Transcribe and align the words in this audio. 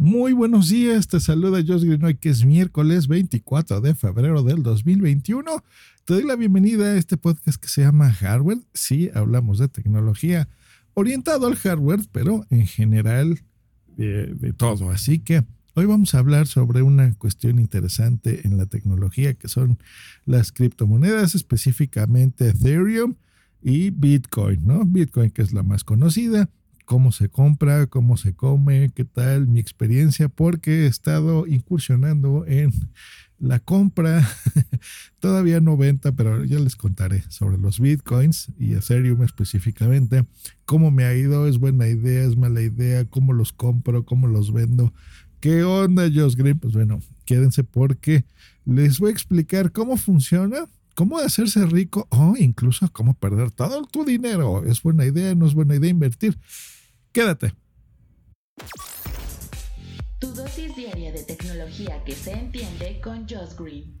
Muy 0.00 0.32
buenos 0.32 0.68
días, 0.68 1.08
te 1.08 1.18
saluda 1.18 1.58
Josh 1.66 1.82
Green 1.82 2.16
que 2.18 2.28
es 2.28 2.44
miércoles 2.44 3.08
24 3.08 3.80
de 3.80 3.96
febrero 3.96 4.44
del 4.44 4.62
2021. 4.62 5.64
Te 6.04 6.14
doy 6.14 6.22
la 6.22 6.36
bienvenida 6.36 6.92
a 6.92 6.96
este 6.96 7.16
podcast 7.16 7.60
que 7.60 7.66
se 7.66 7.82
llama 7.82 8.12
Hardware. 8.12 8.58
Sí, 8.72 9.10
hablamos 9.12 9.58
de 9.58 9.66
tecnología 9.66 10.48
orientado 10.94 11.48
al 11.48 11.56
hardware, 11.56 12.02
pero 12.12 12.46
en 12.48 12.68
general 12.68 13.40
de, 13.96 14.26
de 14.34 14.52
todo. 14.52 14.92
Así 14.92 15.18
que 15.18 15.44
hoy 15.74 15.86
vamos 15.86 16.14
a 16.14 16.20
hablar 16.20 16.46
sobre 16.46 16.82
una 16.82 17.12
cuestión 17.14 17.58
interesante 17.58 18.46
en 18.46 18.56
la 18.56 18.66
tecnología 18.66 19.34
que 19.34 19.48
son 19.48 19.80
las 20.26 20.52
criptomonedas, 20.52 21.34
específicamente 21.34 22.50
Ethereum 22.50 23.16
y 23.60 23.90
Bitcoin, 23.90 24.64
¿no? 24.64 24.84
Bitcoin 24.84 25.32
que 25.32 25.42
es 25.42 25.52
la 25.52 25.64
más 25.64 25.82
conocida 25.82 26.48
cómo 26.88 27.12
se 27.12 27.28
compra, 27.28 27.86
cómo 27.86 28.16
se 28.16 28.32
come, 28.32 28.90
qué 28.94 29.04
tal 29.04 29.46
mi 29.46 29.60
experiencia, 29.60 30.30
porque 30.30 30.84
he 30.84 30.86
estado 30.86 31.46
incursionando 31.46 32.46
en 32.46 32.72
la 33.38 33.60
compra, 33.60 34.26
todavía 35.20 35.60
no 35.60 35.76
venta, 35.76 36.12
pero 36.12 36.44
ya 36.44 36.58
les 36.58 36.76
contaré 36.76 37.24
sobre 37.28 37.58
los 37.58 37.78
bitcoins 37.78 38.48
y 38.58 38.72
Ethereum 38.72 39.22
específicamente, 39.22 40.24
cómo 40.64 40.90
me 40.90 41.04
ha 41.04 41.14
ido, 41.14 41.46
es 41.46 41.58
buena 41.58 41.88
idea, 41.88 42.24
es 42.24 42.38
mala 42.38 42.62
idea, 42.62 43.04
cómo 43.04 43.34
los 43.34 43.52
compro, 43.52 44.06
cómo 44.06 44.26
los 44.26 44.50
vendo. 44.54 44.94
¿Qué 45.40 45.64
onda, 45.64 46.04
Josh 46.04 46.36
Green? 46.36 46.58
Pues 46.58 46.72
bueno, 46.72 47.00
quédense 47.26 47.64
porque 47.64 48.24
les 48.64 48.98
voy 48.98 49.10
a 49.10 49.12
explicar 49.12 49.72
cómo 49.72 49.98
funciona 49.98 50.64
cómo 50.94 51.18
hacerse 51.18 51.64
rico 51.66 52.08
o 52.10 52.34
incluso 52.36 52.90
cómo 52.92 53.14
perder 53.14 53.52
todo 53.52 53.84
tu 53.84 54.04
dinero. 54.04 54.64
¿Es 54.64 54.82
buena 54.82 55.04
idea? 55.04 55.32
¿No 55.34 55.46
es 55.46 55.54
buena 55.54 55.76
idea 55.76 55.90
invertir? 55.90 56.36
Quédate. 57.18 57.52
Tu 60.20 60.28
dosis 60.34 60.76
diaria 60.76 61.10
de 61.10 61.24
tecnología 61.24 62.04
que 62.04 62.12
se 62.12 62.30
entiende 62.30 63.00
con 63.02 63.26
Josh 63.28 63.56
Green. 63.58 63.98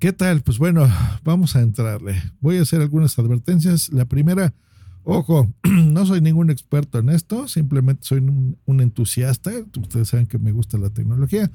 ¿Qué 0.00 0.12
tal? 0.12 0.40
Pues 0.40 0.58
bueno, 0.58 0.88
vamos 1.22 1.54
a 1.54 1.60
entrarle. 1.60 2.20
Voy 2.40 2.56
a 2.56 2.62
hacer 2.62 2.80
algunas 2.80 3.16
advertencias. 3.16 3.92
La 3.92 4.06
primera, 4.06 4.54
ojo, 5.04 5.54
no 5.62 6.04
soy 6.04 6.20
ningún 6.20 6.50
experto 6.50 6.98
en 6.98 7.10
esto, 7.10 7.46
simplemente 7.46 8.04
soy 8.04 8.18
un, 8.18 8.80
entusiasta. 8.80 9.52
Ustedes 9.80 10.08
saben 10.08 10.26
que 10.26 10.40
me 10.40 10.50
gusta 10.50 10.78
la 10.78 10.90
tecnología. 10.90 11.48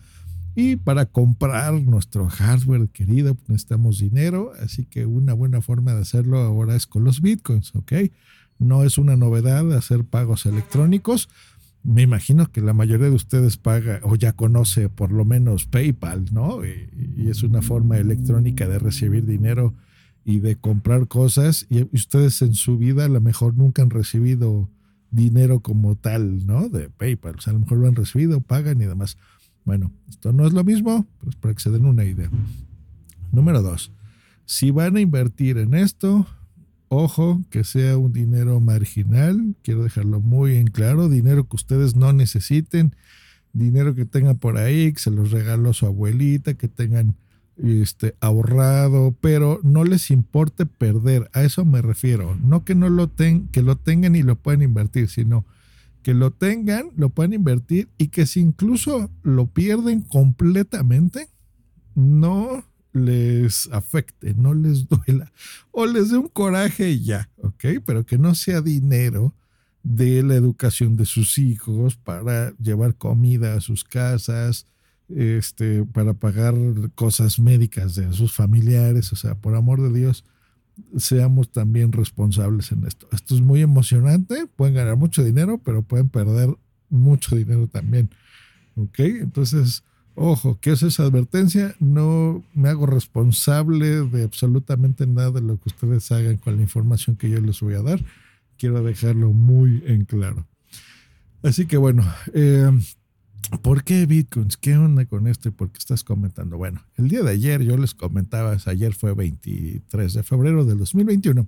Y 0.56 0.78
para 0.78 1.06
comprar 1.06 1.74
nuestro 1.74 2.30
hardware 2.30 2.88
querido 2.88 3.36
pues, 3.36 3.50
necesitamos 3.50 4.00
dinero, 4.00 4.54
así 4.62 4.86
que 4.86 5.06
una 5.06 5.34
buena 5.34 5.60
forma 5.60 5.94
de 5.94 6.04
hacerlo 6.04 6.38
ahora 6.40 6.78
es 6.78 6.88
con 6.88 7.04
los 7.04 7.20
bitcoins, 7.20 7.76
¿ok? 7.76 7.92
No 8.59 8.84
es 8.84 8.98
una 8.98 9.16
novedad 9.16 9.72
hacer 9.73 10.04
pagos 10.06 10.46
electrónicos. 10.46 11.30
Me 11.84 12.02
imagino 12.02 12.50
que 12.50 12.62
la 12.62 12.73
mayoría 12.73 13.09
de 13.09 13.16
ustedes 13.16 13.58
paga 13.58 14.00
o 14.04 14.16
ya 14.16 14.34
conoce 14.34 14.88
por 14.90 15.12
lo 15.12 15.26
menos 15.26 15.66
PayPal, 15.66 16.26
¿no? 16.32 16.66
Y, 16.66 17.30
es 17.30 17.44
una 17.44 17.62
forma 17.62 17.98
electrónica 17.98 18.68
de 18.68 18.80
recibir 18.80 19.26
dinero 19.26 19.74
y 20.24 20.40
de 20.40 20.56
comprar 20.56 21.08
cosas. 21.08 21.66
Y 21.70 21.84
ustedes 21.94 22.42
en 22.42 22.54
su 22.54 22.78
vida 22.78 23.06
a 23.06 23.09
lo 23.09 23.20
mejor 23.20 23.56
nunca 23.56 23.81
han 23.81 23.90
recibido 23.90 24.70
dinero 25.12 25.59
como 25.59 25.96
tal, 25.96 26.46
¿no? 26.46 26.70
De 26.70 26.90
PayPal. 26.90 27.36
O 27.38 27.42
sea, 27.42 27.52
a 27.52 27.54
lo 27.54 27.59
mejor 27.59 27.80
lo 27.80 27.88
han 27.88 27.96
recibido, 27.96 28.40
pagan 28.40 28.81
y 28.81 28.86
demás. 28.86 29.18
Bueno, 29.66 29.92
esto 30.09 30.34
no 30.34 30.46
es 30.46 30.54
lo 30.54 30.64
mismo, 30.64 31.06
pues 31.22 31.36
para 31.36 31.54
que 31.54 31.62
se 31.62 31.70
den 31.70 31.86
una 31.86 32.04
idea. 32.04 32.30
Número 33.31 33.62
dos, 33.62 33.92
si 34.46 34.72
van 34.72 34.98
a 34.98 35.02
invertir 35.02 35.58
en 35.58 35.74
esto, 35.74 36.28
Ojo, 36.96 37.42
que 37.50 37.64
sea 37.64 37.98
un 37.98 38.14
dinero 38.14 38.60
marginal, 38.60 39.56
quiero 39.64 39.82
dejarlo 39.82 40.22
muy 40.22 40.58
en 40.58 40.68
claro, 40.68 41.10
dinero 41.10 41.50
que 41.50 41.56
ustedes 41.56 41.96
no 41.96 42.14
necesiten, 42.14 42.96
dinero 43.52 43.96
que 43.96 44.06
tengan 44.06 44.38
por 44.38 44.60
ahí, 44.60 44.94
que 44.94 45.00
se 45.00 45.10
los 45.10 45.32
regaló 45.32 45.74
su 45.74 45.88
abuelita, 45.88 46.54
que 46.54 46.68
tengan 46.68 47.16
este, 47.58 48.16
ahorrado, 48.20 49.18
pero 49.22 49.59
no 49.64 49.86
les 49.86 50.12
importe 50.12 50.68
perder, 50.68 51.32
a 51.34 51.42
eso 51.42 51.66
me 51.66 51.82
refiero, 51.82 52.38
no 52.44 52.64
que 52.64 52.76
no 52.76 52.92
lo 52.92 53.08
ten, 53.08 53.48
que 53.48 53.64
lo 53.64 53.76
tengan 53.76 54.16
y 54.16 54.22
lo 54.22 54.36
puedan 54.36 54.62
invertir, 54.62 55.09
sino 55.09 55.48
que 56.03 56.14
lo 56.14 56.30
tengan, 56.30 56.92
lo 56.96 57.09
puedan 57.09 57.34
invertir 57.34 57.90
y 57.98 58.09
que 58.09 58.28
si 58.28 58.40
incluso 58.40 59.09
lo 59.24 59.48
pierden 59.48 60.02
completamente, 60.02 61.28
no 61.96 62.64
les 62.94 63.68
afecte, 63.72 64.34
no 64.36 64.54
les 64.54 64.88
duela, 64.88 65.31
o 65.72 65.86
les 65.86 66.12
dé 66.12 66.18
un 66.18 66.28
coraje 66.28 66.92
y 66.92 67.04
ya, 67.04 67.30
¿ok? 67.38 67.66
Pero 67.86 68.06
que 68.06 68.18
no 68.18 68.36
sea 68.36 68.62
dinero 68.62 69.34
de 69.81 70.24
la 70.24 70.36
educación 70.36 70.96
de 70.96 71.06
sus 71.06 71.38
hijos 71.38 71.98
para 71.98 72.56
llevar 72.58 72.96
comida 72.96 73.56
a 73.56 73.62
sus 73.62 73.84
casas, 73.84 74.68
este, 75.09 75.84
para 75.84 76.14
pagar 76.14 76.56
cosas 76.96 77.40
médicas 77.40 77.96
de 77.96 78.12
sus 78.14 78.34
familiares, 78.34 79.12
o 79.12 79.16
sea, 79.16 79.36
por 79.36 79.56
amor 79.56 79.82
de 79.82 80.00
Dios, 80.00 80.24
seamos 80.98 81.52
también 81.52 81.92
responsables 81.92 82.72
en 82.72 82.86
esto. 82.86 83.08
Esto 83.12 83.36
es 83.36 83.42
muy 83.42 83.62
emocionante, 83.62 84.48
pueden 84.56 84.76
ganar 84.76 84.96
mucho 84.96 85.24
dinero, 85.24 85.59
pero 85.64 85.82
pueden 85.82 86.09
perder 86.09 86.56
mucho 86.90 87.36
dinero 87.36 87.68
también, 87.68 88.09
¿ok? 88.76 89.00
Entonces, 89.00 89.84
Ojo, 90.16 90.59
¿qué 90.62 90.72
es 90.72 90.84
esa 90.84 91.03
advertencia? 91.03 91.75
No 91.79 92.44
me 92.53 92.69
hago 92.69 92.85
responsable 92.85 94.01
de 94.06 94.24
absolutamente 94.24 95.07
nada 95.07 95.31
de 95.31 95.41
lo 95.41 95.59
que 95.59 95.69
ustedes 95.69 96.12
hagan 96.12 96.38
con 96.38 96.56
la 96.56 96.62
información 96.62 97.16
que 97.16 97.29
yo 97.29 97.41
les 97.41 97.59
voy 97.62 97.74
a 97.74 97.81
dar. 97.81 98.00
Quiero 98.57 98.84
dejarlo 98.84 99.31
muy 99.31 99.84
en 99.88 100.06
claro. 100.06 100.46
Así 101.41 101.66
que 101.66 101.78
bueno, 101.78 102.06
eh, 102.34 102.69
¿por 103.63 103.84
qué 103.84 104.06
bitcoins? 104.06 104.56
¿Qué 104.56 104.78
onda 104.78 105.06
con 105.06 105.28
esto 105.28 105.50
y 105.50 105.52
por 105.52 105.72
qué 105.72 105.79
estás 105.79 106.03
comentando? 106.03 106.57
Bueno, 106.57 106.84
el 106.96 107.07
día 107.07 107.23
de 107.23 107.31
ayer 107.31 107.63
yo 107.63 107.75
les 107.75 107.96
comentaba, 107.96 108.56
ayer 108.68 108.94
fue 108.94 109.16
23 109.16 110.13
de 110.13 110.23
febrero 110.23 110.63
del 110.63 110.78
2021, 110.78 111.47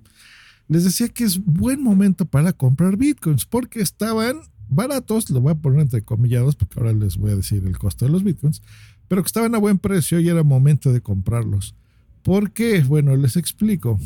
les 0.66 0.84
decía 0.84 1.08
que 1.08 1.22
es 1.22 1.42
buen 1.42 1.80
momento 1.80 2.26
para 2.26 2.52
comprar 2.52 2.96
bitcoins 2.96 3.46
porque 3.46 3.80
estaban 3.80 4.40
baratos, 4.68 5.30
lo 5.30 5.40
voy 5.40 5.52
a 5.52 5.56
poner 5.56 5.80
entre 5.80 6.02
comillados 6.02 6.56
porque 6.56 6.78
ahora 6.78 6.92
les 6.92 7.16
voy 7.16 7.32
a 7.32 7.36
decir 7.36 7.64
el 7.66 7.78
costo 7.78 8.04
de 8.04 8.10
los 8.10 8.24
bitcoins, 8.24 8.62
pero 9.08 9.22
que 9.22 9.26
estaban 9.26 9.54
a 9.54 9.58
buen 9.58 9.78
precio 9.78 10.20
y 10.20 10.28
era 10.28 10.42
momento 10.42 10.92
de 10.92 11.00
comprarlos. 11.00 11.74
¿Por 12.22 12.50
qué? 12.50 12.82
Bueno, 12.82 13.16
les 13.16 13.36
explico. 13.36 13.98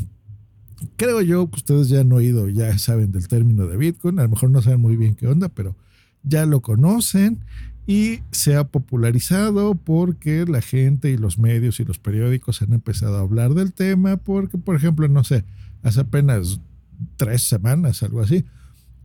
Creo 0.96 1.20
yo 1.22 1.50
que 1.50 1.56
ustedes 1.56 1.88
ya 1.88 2.00
han 2.00 2.12
oído, 2.12 2.48
ya 2.48 2.76
saben 2.78 3.12
del 3.12 3.28
término 3.28 3.66
de 3.66 3.76
Bitcoin, 3.76 4.18
a 4.18 4.22
lo 4.22 4.30
mejor 4.30 4.50
no 4.50 4.62
saben 4.62 4.80
muy 4.80 4.96
bien 4.96 5.14
qué 5.14 5.26
onda, 5.26 5.48
pero 5.48 5.76
ya 6.22 6.46
lo 6.46 6.60
conocen 6.60 7.38
y 7.86 8.20
se 8.30 8.56
ha 8.56 8.64
popularizado 8.64 9.74
porque 9.74 10.44
la 10.46 10.60
gente 10.60 11.10
y 11.10 11.16
los 11.16 11.38
medios 11.38 11.80
y 11.80 11.84
los 11.84 11.98
periódicos 11.98 12.62
han 12.62 12.72
empezado 12.72 13.16
a 13.16 13.20
hablar 13.20 13.54
del 13.54 13.72
tema 13.72 14.16
porque, 14.16 14.58
por 14.58 14.76
ejemplo, 14.76 15.08
no 15.08 15.24
sé, 15.24 15.44
hace 15.82 16.00
apenas 16.00 16.60
tres 17.16 17.42
semanas, 17.42 18.02
algo 18.02 18.20
así, 18.20 18.44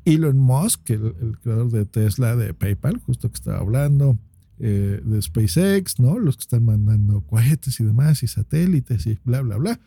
Elon 0.05 0.37
Musk, 0.37 0.89
el, 0.91 1.37
creador 1.41 1.71
de 1.71 1.85
Tesla, 1.85 2.35
de 2.35 2.53
PayPal, 2.53 2.99
justo 2.99 3.29
que 3.29 3.35
estaba 3.35 3.57
hablando, 3.57 4.17
eh, 4.59 5.01
de 5.03 5.21
SpaceX, 5.21 5.99
¿no? 5.99 6.19
Los 6.19 6.37
que 6.37 6.41
están 6.41 6.65
mandando 6.65 7.21
cohetes 7.21 7.79
y 7.79 7.83
demás, 7.83 8.23
y 8.23 8.27
satélites 8.27 9.05
y 9.07 9.19
bla, 9.23 9.41
bla, 9.41 9.57
bla, 9.57 9.79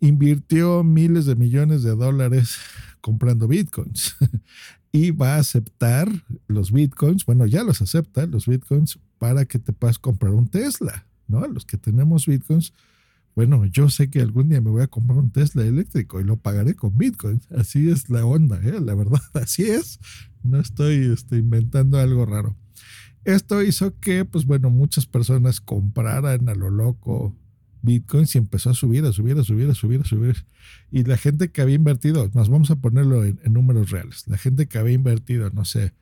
invirtió 0.00 0.84
miles 0.84 1.26
de 1.26 1.34
millones 1.34 1.82
de 1.82 1.96
dólares 1.96 2.58
comprando 3.00 3.48
bitcoins 3.48 4.16
y 4.92 5.10
va 5.10 5.36
a 5.36 5.38
aceptar 5.38 6.08
los 6.46 6.70
bitcoins, 6.70 7.24
bueno, 7.26 7.46
ya 7.46 7.64
los 7.64 7.82
acepta, 7.82 8.26
los 8.26 8.46
bitcoins, 8.46 8.98
para 9.18 9.46
que 9.46 9.58
te 9.58 9.72
puedas 9.72 9.98
comprar 9.98 10.32
un 10.34 10.48
Tesla, 10.48 11.06
¿no? 11.26 11.46
Los 11.48 11.64
que 11.64 11.78
tenemos 11.78 12.26
bitcoins 12.26 12.74
bueno, 13.34 13.64
yo 13.66 13.90
sé 13.90 14.10
que 14.10 14.20
algún 14.20 14.48
día 14.48 14.60
me 14.60 14.70
voy 14.70 14.82
a 14.82 14.86
comprar 14.86 15.18
un 15.18 15.30
Tesla 15.30 15.64
eléctrico 15.64 16.20
y 16.20 16.24
lo 16.24 16.36
pagaré 16.36 16.74
con 16.74 16.96
Bitcoin. 16.96 17.40
Así 17.56 17.90
es 17.90 18.08
la 18.10 18.24
onda, 18.24 18.60
¿eh? 18.62 18.80
la 18.80 18.94
verdad, 18.94 19.20
así 19.34 19.64
es. 19.64 19.98
No 20.42 20.60
estoy, 20.60 21.12
estoy 21.12 21.40
inventando 21.40 21.98
algo 21.98 22.26
raro. 22.26 22.56
Esto 23.24 23.62
hizo 23.62 23.98
que, 24.00 24.24
pues 24.24 24.44
bueno, 24.44 24.70
muchas 24.70 25.06
personas 25.06 25.60
compraran 25.60 26.48
a 26.48 26.54
lo 26.54 26.70
loco 26.70 27.34
Bitcoin 27.80 28.26
y 28.32 28.38
empezó 28.38 28.70
a 28.70 28.74
subir, 28.74 29.04
a 29.04 29.12
subir, 29.12 29.38
a 29.38 29.44
subir, 29.44 29.70
a 29.70 29.74
subir, 29.74 30.00
a 30.02 30.04
subir. 30.04 30.46
Y 30.90 31.04
la 31.04 31.16
gente 31.16 31.50
que 31.50 31.62
había 31.62 31.76
invertido, 31.76 32.30
nos 32.34 32.48
vamos 32.48 32.70
a 32.70 32.76
ponerlo 32.76 33.24
en, 33.24 33.40
en 33.42 33.52
números 33.52 33.90
reales, 33.90 34.24
la 34.26 34.38
gente 34.38 34.66
que 34.66 34.78
había 34.78 34.94
invertido, 34.94 35.50
no 35.50 35.64
sé, 35.64 35.92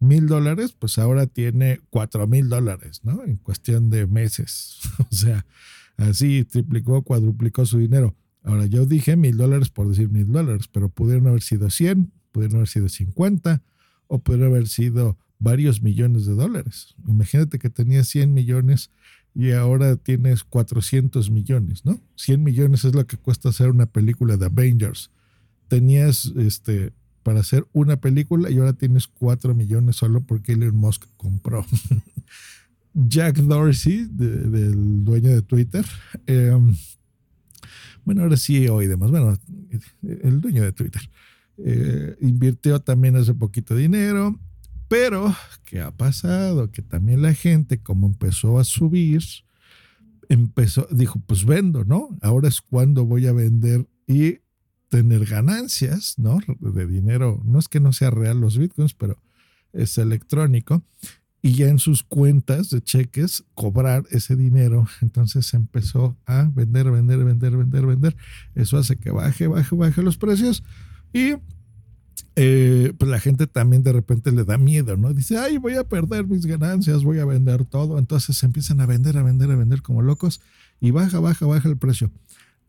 mil 0.00 0.26
dólares, 0.26 0.74
pues 0.78 0.98
ahora 0.98 1.26
tiene 1.26 1.80
cuatro 1.90 2.26
mil 2.26 2.48
dólares, 2.48 3.00
¿no? 3.04 3.22
En 3.24 3.36
cuestión 3.36 3.90
de 3.90 4.06
meses. 4.06 4.80
o 4.98 5.14
sea, 5.14 5.46
Así 6.00 6.44
triplicó, 6.44 7.02
cuadruplicó 7.02 7.66
su 7.66 7.78
dinero. 7.78 8.16
Ahora, 8.42 8.64
yo 8.66 8.86
dije 8.86 9.16
mil 9.16 9.36
dólares 9.36 9.68
por 9.68 9.88
decir 9.88 10.08
mil 10.08 10.32
dólares, 10.32 10.66
pero 10.72 10.88
pudieron 10.88 11.26
haber 11.26 11.42
sido 11.42 11.68
100, 11.68 12.10
pudieron 12.32 12.56
haber 12.56 12.68
sido 12.68 12.88
50 12.88 13.62
o 14.06 14.18
pudieron 14.18 14.48
haber 14.48 14.66
sido 14.66 15.18
varios 15.38 15.82
millones 15.82 16.24
de 16.24 16.34
dólares. 16.34 16.94
Imagínate 17.06 17.58
que 17.58 17.68
tenías 17.68 18.08
100 18.08 18.32
millones 18.32 18.90
y 19.34 19.52
ahora 19.52 19.96
tienes 19.96 20.42
400 20.42 21.30
millones, 21.30 21.84
¿no? 21.84 22.00
100 22.16 22.42
millones 22.42 22.84
es 22.84 22.94
lo 22.94 23.06
que 23.06 23.16
cuesta 23.16 23.50
hacer 23.50 23.70
una 23.70 23.86
película 23.86 24.36
de 24.36 24.46
Avengers. 24.46 25.10
Tenías, 25.68 26.32
este, 26.36 26.92
para 27.22 27.40
hacer 27.40 27.66
una 27.72 27.96
película 28.00 28.50
y 28.50 28.58
ahora 28.58 28.72
tienes 28.72 29.06
4 29.06 29.54
millones 29.54 29.96
solo 29.96 30.22
porque 30.22 30.52
Elon 30.52 30.76
Musk 30.76 31.04
compró. 31.16 31.66
Jack 32.94 33.36
Dorsey, 33.36 34.06
del 34.10 35.04
dueño 35.04 35.30
de 35.30 35.42
Twitter, 35.42 35.84
em, 36.26 36.76
bueno, 38.04 38.22
ahora 38.22 38.36
sí 38.36 38.66
hoy 38.68 38.86
demás, 38.86 39.10
bueno, 39.10 39.38
el 40.02 40.40
dueño 40.40 40.62
de 40.62 40.72
Twitter, 40.72 41.02
eh, 41.58 42.16
invirtió 42.20 42.80
también 42.80 43.16
hace 43.16 43.34
poquito 43.34 43.76
dinero, 43.76 44.38
pero 44.88 45.34
¿qué 45.64 45.80
ha 45.80 45.92
pasado? 45.92 46.72
Que 46.72 46.82
también 46.82 47.22
la 47.22 47.34
gente, 47.34 47.80
como 47.80 48.08
empezó 48.08 48.58
a 48.58 48.64
subir, 48.64 49.22
empezó, 50.28 50.88
dijo, 50.90 51.20
pues 51.26 51.44
vendo, 51.44 51.84
¿no? 51.84 52.08
Ahora 52.22 52.48
es 52.48 52.60
cuando 52.60 53.04
voy 53.04 53.26
a 53.26 53.32
vender 53.32 53.86
y 54.06 54.38
tener 54.88 55.26
ganancias, 55.26 56.18
¿no? 56.18 56.40
De 56.58 56.86
dinero, 56.86 57.40
no 57.44 57.58
es 57.58 57.68
que 57.68 57.78
no 57.78 57.92
sea 57.92 58.10
real 58.10 58.40
los 58.40 58.58
bitcoins, 58.58 58.94
pero 58.94 59.22
es 59.72 59.96
electrónico. 59.98 60.82
Y 61.42 61.54
ya 61.54 61.68
en 61.68 61.78
sus 61.78 62.02
cuentas 62.02 62.68
de 62.70 62.82
cheques 62.82 63.44
cobrar 63.54 64.04
ese 64.10 64.36
dinero. 64.36 64.86
Entonces 65.00 65.54
empezó 65.54 66.16
a 66.26 66.50
vender, 66.52 66.90
vender, 66.90 67.24
vender, 67.24 67.56
vender, 67.56 67.86
vender. 67.86 68.16
Eso 68.54 68.76
hace 68.76 68.96
que 68.96 69.10
baje, 69.10 69.46
baje, 69.46 69.74
baje 69.74 70.02
los 70.02 70.18
precios. 70.18 70.62
Y 71.12 71.34
eh, 72.36 72.92
pues 72.98 73.10
la 73.10 73.18
gente 73.20 73.46
también 73.46 73.82
de 73.82 73.92
repente 73.92 74.32
le 74.32 74.44
da 74.44 74.58
miedo, 74.58 74.96
¿no? 74.96 75.12
Dice, 75.12 75.38
ay, 75.38 75.58
voy 75.58 75.74
a 75.74 75.84
perder 75.84 76.26
mis 76.26 76.46
ganancias, 76.46 77.04
voy 77.04 77.18
a 77.18 77.24
vender 77.24 77.64
todo. 77.64 77.98
Entonces 77.98 78.42
empiezan 78.42 78.80
a 78.80 78.86
vender, 78.86 79.16
a 79.16 79.22
vender, 79.22 79.50
a 79.50 79.56
vender 79.56 79.82
como 79.82 80.02
locos 80.02 80.40
y 80.80 80.90
baja, 80.90 81.20
baja, 81.20 81.46
baja 81.46 81.68
el 81.68 81.76
precio. 81.76 82.10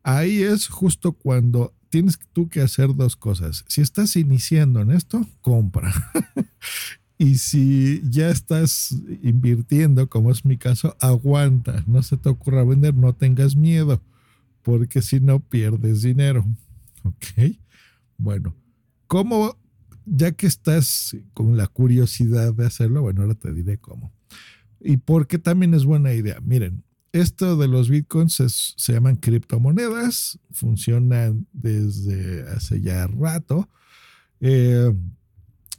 Ahí 0.04 0.42
es 0.42 0.68
justo 0.68 1.14
cuando 1.14 1.74
tienes 1.90 2.18
tú 2.34 2.50
que 2.50 2.62
hacer 2.62 2.96
dos 2.96 3.16
cosas. 3.16 3.66
Si 3.68 3.82
estás 3.82 4.16
iniciando 4.16 4.82
en 4.82 4.92
esto, 4.92 5.28
compra. 5.42 5.94
y 7.22 7.36
si 7.36 8.02
ya 8.10 8.32
estás 8.32 8.96
invirtiendo, 9.22 10.10
como 10.10 10.32
es 10.32 10.44
mi 10.44 10.58
caso, 10.58 10.98
aguanta. 11.00 11.84
No 11.86 12.02
se 12.02 12.18
te 12.18 12.30
ocurra 12.30 12.64
vender, 12.64 12.96
no 12.96 13.14
tengas 13.14 13.56
miedo, 13.56 14.02
porque 14.64 15.04
si 15.04 15.20
no 15.20 15.40
pierdes 15.40 16.02
dinero. 16.02 16.44
¿Ok? 17.04 17.58
Bueno, 18.18 18.56
¿cómo, 19.06 19.56
ya 20.04 20.32
que 20.32 20.48
estás 20.48 21.16
con 21.36 21.58
la 21.58 21.68
curiosidad 21.68 22.56
de 22.56 22.66
hacerlo, 22.66 23.04
bueno, 23.04 23.22
ahora 23.22 23.36
te 23.36 23.54
diré 23.54 23.78
cómo. 23.78 24.12
Y 24.80 24.98
por 24.98 25.28
qué 25.28 25.38
también 25.38 25.76
es 25.76 25.86
buena 25.86 26.14
idea. 26.14 26.40
Miren, 26.42 26.84
esto 27.12 27.56
de 27.56 27.68
los 27.68 27.88
bitcoins 27.88 28.74
se 28.76 28.94
llaman 28.94 29.18
criptomonedas, 29.18 30.40
funcionan 30.54 31.46
desde 31.54 32.50
hace 32.50 32.82
ya 32.82 33.06
rato, 33.06 33.70
eh, 34.40 34.92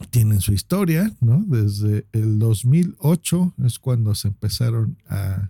tienen 0.09 0.41
su 0.41 0.53
historia, 0.53 1.11
¿no? 1.21 1.43
Desde 1.47 2.05
el 2.11 2.39
2008 2.39 3.53
es 3.65 3.79
cuando 3.79 4.15
se 4.15 4.29
empezaron 4.29 4.97
a, 5.07 5.49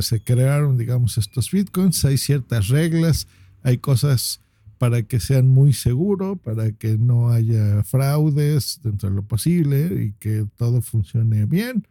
se 0.00 0.20
crearon, 0.20 0.76
digamos, 0.76 1.18
estos 1.18 1.50
bitcoins, 1.50 2.04
hay 2.04 2.18
ciertas 2.18 2.68
reglas, 2.68 3.26
hay 3.62 3.78
cosas 3.78 4.40
para 4.78 5.02
que 5.02 5.20
sean 5.20 5.48
muy 5.48 5.72
seguros, 5.72 6.38
para 6.40 6.72
que 6.72 6.98
no 6.98 7.30
haya 7.30 7.84
fraudes 7.84 8.80
dentro 8.82 9.10
de 9.10 9.16
lo 9.16 9.22
posible 9.22 10.04
y 10.04 10.12
que 10.18 10.46
todo 10.56 10.82
funcione 10.82 11.46
bien 11.46 11.86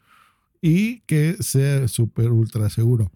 y 0.61 0.99
que 1.01 1.37
sea 1.39 1.87
súper 1.87 2.31
ultra 2.31 2.69
seguro. 2.69 3.11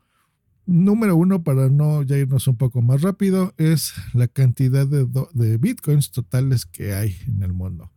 Número 0.66 1.16
uno, 1.16 1.44
para 1.44 1.70
no 1.70 2.02
irnos 2.02 2.48
un 2.48 2.56
poco 2.56 2.82
más 2.82 3.02
rápido, 3.02 3.54
es 3.58 3.94
la 4.14 4.28
cantidad 4.28 4.88
de 4.88 5.58
bitcoins 5.58 6.10
totales 6.10 6.66
que 6.66 6.94
hay 6.94 7.16
en 7.28 7.44
el 7.44 7.54
mundo. 7.54 7.92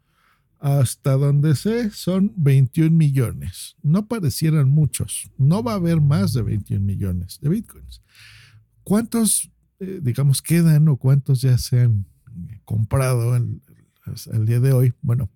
Hasta 0.60 1.12
donde 1.12 1.54
sé, 1.54 1.90
son 1.90 2.32
21 2.36 2.90
millones. 2.90 3.76
No 3.82 4.06
parecieran 4.08 4.68
muchos. 4.68 5.30
No 5.38 5.62
va 5.62 5.72
a 5.72 5.76
haber 5.76 6.00
más 6.00 6.32
de 6.32 6.42
21 6.42 6.84
millones 6.84 7.38
de 7.40 7.48
bitcoins. 7.48 8.02
¿Cuántos, 8.82 9.50
eh, 9.78 10.00
digamos, 10.02 10.42
quedan 10.42 10.88
o 10.88 10.96
cuántos 10.96 11.40
ya 11.42 11.56
se 11.58 11.82
han 11.82 12.06
comprado 12.64 13.34
al 13.34 14.46
día 14.46 14.58
de 14.58 14.72
hoy? 14.72 14.94
Bueno, 15.00 15.30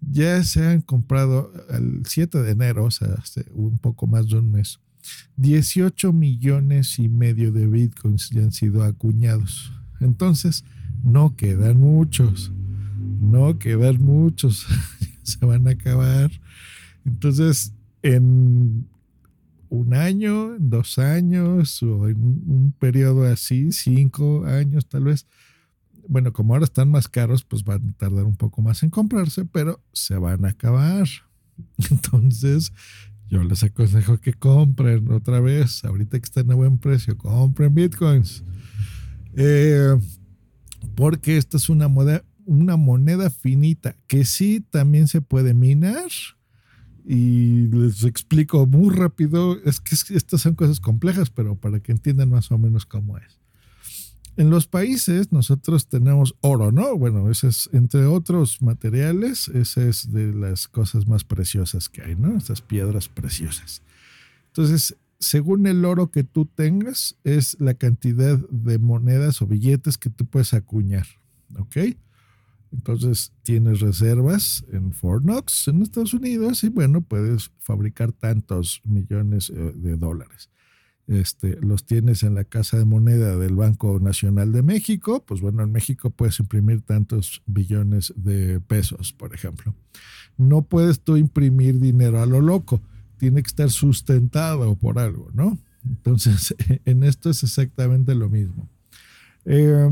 ya 0.00 0.42
se 0.42 0.66
han 0.66 0.82
comprado 0.82 1.52
el 1.70 2.02
7 2.04 2.42
de 2.42 2.50
enero, 2.50 2.84
o 2.84 2.90
sea, 2.90 3.14
hace 3.14 3.46
un 3.52 3.78
poco 3.78 4.06
más 4.06 4.28
de 4.28 4.38
un 4.38 4.50
mes, 4.50 4.80
18 5.36 6.12
millones 6.12 6.98
y 6.98 7.08
medio 7.08 7.52
de 7.52 7.66
bitcoins 7.66 8.30
ya 8.30 8.42
han 8.42 8.52
sido 8.52 8.82
acuñados. 8.84 9.72
Entonces, 10.00 10.64
no 11.02 11.36
quedan 11.36 11.78
muchos, 11.78 12.52
no 13.22 13.58
quedan 13.58 14.02
muchos, 14.02 14.66
se 15.22 15.44
van 15.44 15.66
a 15.68 15.72
acabar. 15.72 16.30
Entonces, 17.04 17.72
en 18.02 18.86
un 19.68 19.94
año, 19.94 20.56
en 20.56 20.68
dos 20.68 20.98
años 20.98 21.82
o 21.82 22.08
en 22.08 22.18
un 22.20 22.74
periodo 22.78 23.24
así, 23.24 23.72
cinco 23.72 24.44
años 24.44 24.86
tal 24.86 25.04
vez, 25.04 25.26
bueno, 26.08 26.32
como 26.32 26.54
ahora 26.54 26.64
están 26.64 26.90
más 26.90 27.08
caros, 27.08 27.44
pues 27.44 27.64
van 27.64 27.88
a 27.88 27.92
tardar 27.92 28.24
un 28.24 28.36
poco 28.36 28.60
más 28.60 28.82
en 28.82 28.90
comprarse, 28.90 29.44
pero 29.44 29.80
se 29.92 30.16
van 30.16 30.44
a 30.44 30.48
acabar. 30.48 31.08
Entonces, 31.90 32.72
yo 33.30 33.42
les 33.44 33.62
aconsejo 33.62 34.18
que 34.18 34.34
compren 34.34 35.10
otra 35.10 35.40
vez, 35.40 35.84
ahorita 35.84 36.18
que 36.18 36.24
están 36.24 36.50
a 36.50 36.54
buen 36.54 36.78
precio, 36.78 37.16
compren 37.16 37.74
bitcoins. 37.74 38.44
Eh, 39.34 39.96
porque 40.94 41.38
esta 41.38 41.56
es 41.56 41.68
una 41.68 41.88
moneda, 41.88 42.24
una 42.46 42.76
moneda 42.76 43.30
finita 43.30 43.96
que 44.06 44.24
sí 44.24 44.64
también 44.70 45.08
se 45.08 45.20
puede 45.20 45.54
minar. 45.54 46.10
Y 47.04 47.66
les 47.68 48.04
explico 48.04 48.64
muy 48.66 48.94
rápido, 48.94 49.60
es 49.64 49.80
que 49.80 49.96
estas 50.16 50.40
son 50.40 50.54
cosas 50.54 50.78
complejas, 50.78 51.30
pero 51.30 51.56
para 51.56 51.80
que 51.80 51.90
entiendan 51.90 52.30
más 52.30 52.52
o 52.52 52.58
menos 52.58 52.86
cómo 52.86 53.18
es. 53.18 53.40
En 54.36 54.48
los 54.48 54.66
países 54.66 55.30
nosotros 55.30 55.88
tenemos 55.88 56.34
oro, 56.40 56.72
¿no? 56.72 56.96
Bueno, 56.96 57.30
ese 57.30 57.48
es, 57.48 57.68
entre 57.72 58.06
otros 58.06 58.62
materiales, 58.62 59.48
esa 59.48 59.82
es 59.82 60.10
de 60.12 60.32
las 60.32 60.68
cosas 60.68 61.06
más 61.06 61.24
preciosas 61.24 61.88
que 61.88 62.02
hay, 62.02 62.14
¿no? 62.14 62.36
Estas 62.36 62.62
piedras 62.62 63.08
preciosas. 63.08 63.82
Entonces, 64.46 64.96
según 65.18 65.66
el 65.66 65.84
oro 65.84 66.10
que 66.10 66.24
tú 66.24 66.46
tengas, 66.46 67.16
es 67.24 67.60
la 67.60 67.74
cantidad 67.74 68.38
de 68.48 68.78
monedas 68.78 69.42
o 69.42 69.46
billetes 69.46 69.98
que 69.98 70.08
tú 70.08 70.24
puedes 70.24 70.54
acuñar, 70.54 71.06
¿ok? 71.58 71.76
Entonces, 72.72 73.32
tienes 73.42 73.80
reservas 73.80 74.64
en 74.72 74.92
Fort 74.92 75.24
Knox, 75.24 75.68
en 75.68 75.82
Estados 75.82 76.14
Unidos, 76.14 76.64
y 76.64 76.68
bueno, 76.68 77.02
puedes 77.02 77.50
fabricar 77.58 78.12
tantos 78.12 78.80
millones 78.84 79.50
eh, 79.50 79.72
de 79.74 79.96
dólares 79.96 80.48
este, 81.06 81.58
los 81.60 81.84
tienes 81.84 82.22
en 82.22 82.34
la 82.34 82.44
casa 82.44 82.78
de 82.78 82.84
moneda 82.84 83.36
del 83.36 83.54
Banco 83.54 83.98
Nacional 84.00 84.52
de 84.52 84.62
México, 84.62 85.24
pues 85.26 85.40
bueno, 85.40 85.62
en 85.62 85.72
México 85.72 86.10
puedes 86.10 86.38
imprimir 86.40 86.82
tantos 86.82 87.42
billones 87.46 88.12
de 88.16 88.60
pesos, 88.60 89.12
por 89.12 89.34
ejemplo. 89.34 89.74
No 90.36 90.62
puedes 90.62 91.00
tú 91.00 91.16
imprimir 91.16 91.80
dinero 91.80 92.22
a 92.22 92.26
lo 92.26 92.40
loco, 92.40 92.80
tiene 93.18 93.42
que 93.42 93.48
estar 93.48 93.70
sustentado 93.70 94.74
por 94.76 94.98
algo, 94.98 95.30
¿no? 95.32 95.58
Entonces, 95.84 96.54
en 96.84 97.02
esto 97.02 97.30
es 97.30 97.42
exactamente 97.42 98.14
lo 98.14 98.28
mismo. 98.28 98.68
Eh, 99.44 99.90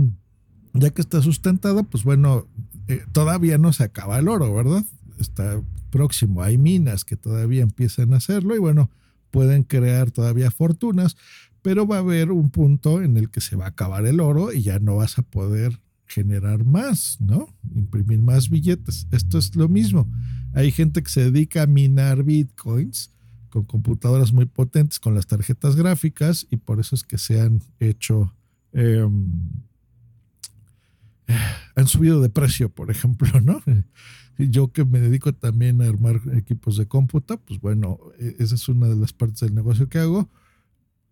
ya 0.72 0.90
que 0.90 1.02
está 1.02 1.20
sustentado, 1.20 1.82
pues 1.82 2.04
bueno, 2.04 2.46
eh, 2.90 3.04
todavía 3.12 3.59
no 3.59 3.73
se 3.73 3.85
acaba 3.85 4.18
el 4.18 4.28
oro, 4.28 4.54
¿verdad? 4.54 4.85
Está 5.18 5.61
próximo, 5.90 6.42
hay 6.42 6.59
minas 6.59 7.04
que 7.04 7.16
todavía 7.16 7.62
empiezan 7.62 8.12
a 8.14 8.18
hacerlo 8.18 8.54
y 8.54 8.59
bueno, 8.59 8.90
pueden 9.30 9.64
crear 9.64 10.11
todavía 10.11 10.50
fortunas, 10.50 11.16
pero 11.62 11.87
va 11.87 11.97
a 11.97 12.00
haber 12.00 12.30
un 12.30 12.50
punto 12.50 13.02
en 13.02 13.16
el 13.16 13.30
que 13.30 13.40
se 13.40 13.56
va 13.56 13.66
a 13.66 13.68
acabar 13.68 14.06
el 14.06 14.20
oro 14.20 14.52
y 14.52 14.62
ya 14.62 14.78
no 14.78 14.97
vas 14.97 15.18
a 15.18 15.23
poder 15.23 15.80
generar 16.06 16.64
más, 16.64 17.18
¿no? 17.20 17.49
Imprimir 17.75 18.20
más 18.20 18.50
billetes. 18.50 19.06
Esto 19.11 19.38
es 19.38 19.54
lo 19.54 19.68
mismo. 19.68 20.11
Hay 20.52 20.73
gente 20.73 21.02
que 21.02 21.11
se 21.11 21.30
dedica 21.30 21.62
a 21.62 21.66
minar 21.66 22.25
bitcoins 22.25 23.11
con 23.50 23.64
computadoras 23.64 24.32
muy 24.32 24.47
potentes, 24.47 24.99
con 24.99 25.14
las 25.14 25.26
tarjetas 25.26 25.76
gráficas, 25.76 26.47
y 26.50 26.56
por 26.56 26.80
eso 26.80 26.94
es 26.94 27.02
que 27.02 27.18
se 27.18 27.40
han 27.40 27.61
hecho, 27.80 28.35
em, 28.73 29.32
han 31.76 31.87
subido 31.87 32.20
de 32.20 32.28
precio, 32.28 32.68
por 32.70 32.90
ejemplo, 32.90 33.40
¿no? 33.40 33.62
yo 34.38 34.72
que 34.72 34.84
me 34.84 35.00
dedico 35.00 35.34
también 35.34 35.82
a 35.82 35.87
armar 35.87 36.20
equipos 36.34 36.76
de 36.76 36.87
cómputa, 36.87 37.37
pues 37.37 37.60
bueno, 37.60 37.99
e, 38.18 38.37
esa 38.38 38.54
es 38.54 38.68
una 38.68 38.88
de 38.88 38.96
las 38.96 39.12
partes 39.12 39.40
del 39.40 39.54
negocio 39.54 39.88
que 39.88 39.99
hago. 39.99 40.30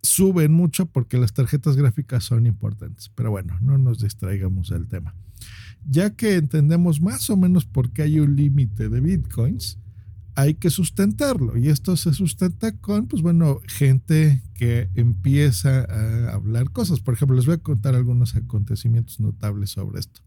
Suben 0.01 0.53
mucho 0.53 0.85
porque 0.85 1.17
las 1.17 1.33
tarjetas 1.33 1.75
gráficas 1.75 2.23
son 2.23 2.47
importantes, 2.47 3.11
pero 3.13 3.31
bueno, 3.31 3.57
no 3.61 3.77
nos 3.77 3.99
distraigamos 3.99 4.69
del 4.69 4.87
tema. 4.87 5.13
Ya 5.87 6.15
que 6.15 6.35
entendemos 6.35 7.01
más 7.01 7.29
o 7.29 7.37
menos 7.37 7.65
por 7.65 7.91
qué 7.91 8.03
hay 8.03 8.19
un 8.19 8.35
límite 8.35 8.89
de 8.89 9.01
bitcoins, 9.01 9.77
hay 10.39 10.55
que 10.55 10.69
sustentarlo 10.69 11.57
y 11.57 11.69
esto 11.69 11.97
se 11.97 12.13
sustenta 12.13 12.71
con, 12.77 13.07
pues 13.07 13.21
bueno, 13.21 13.59
gente 13.67 14.41
que 14.55 14.89
empieza 14.95 15.81
a 15.81 16.33
hablar 16.33 16.71
cosas. 16.71 16.99
Por 17.01 17.13
ejemplo, 17.13 17.35
les 17.35 17.45
voy 17.45 17.55
a 17.55 17.57
contar 17.59 17.95
algunos 17.95 18.35
acontecimientos 18.35 19.19
notables 19.19 19.71
sobre 19.71 19.99
esto 19.99 20.21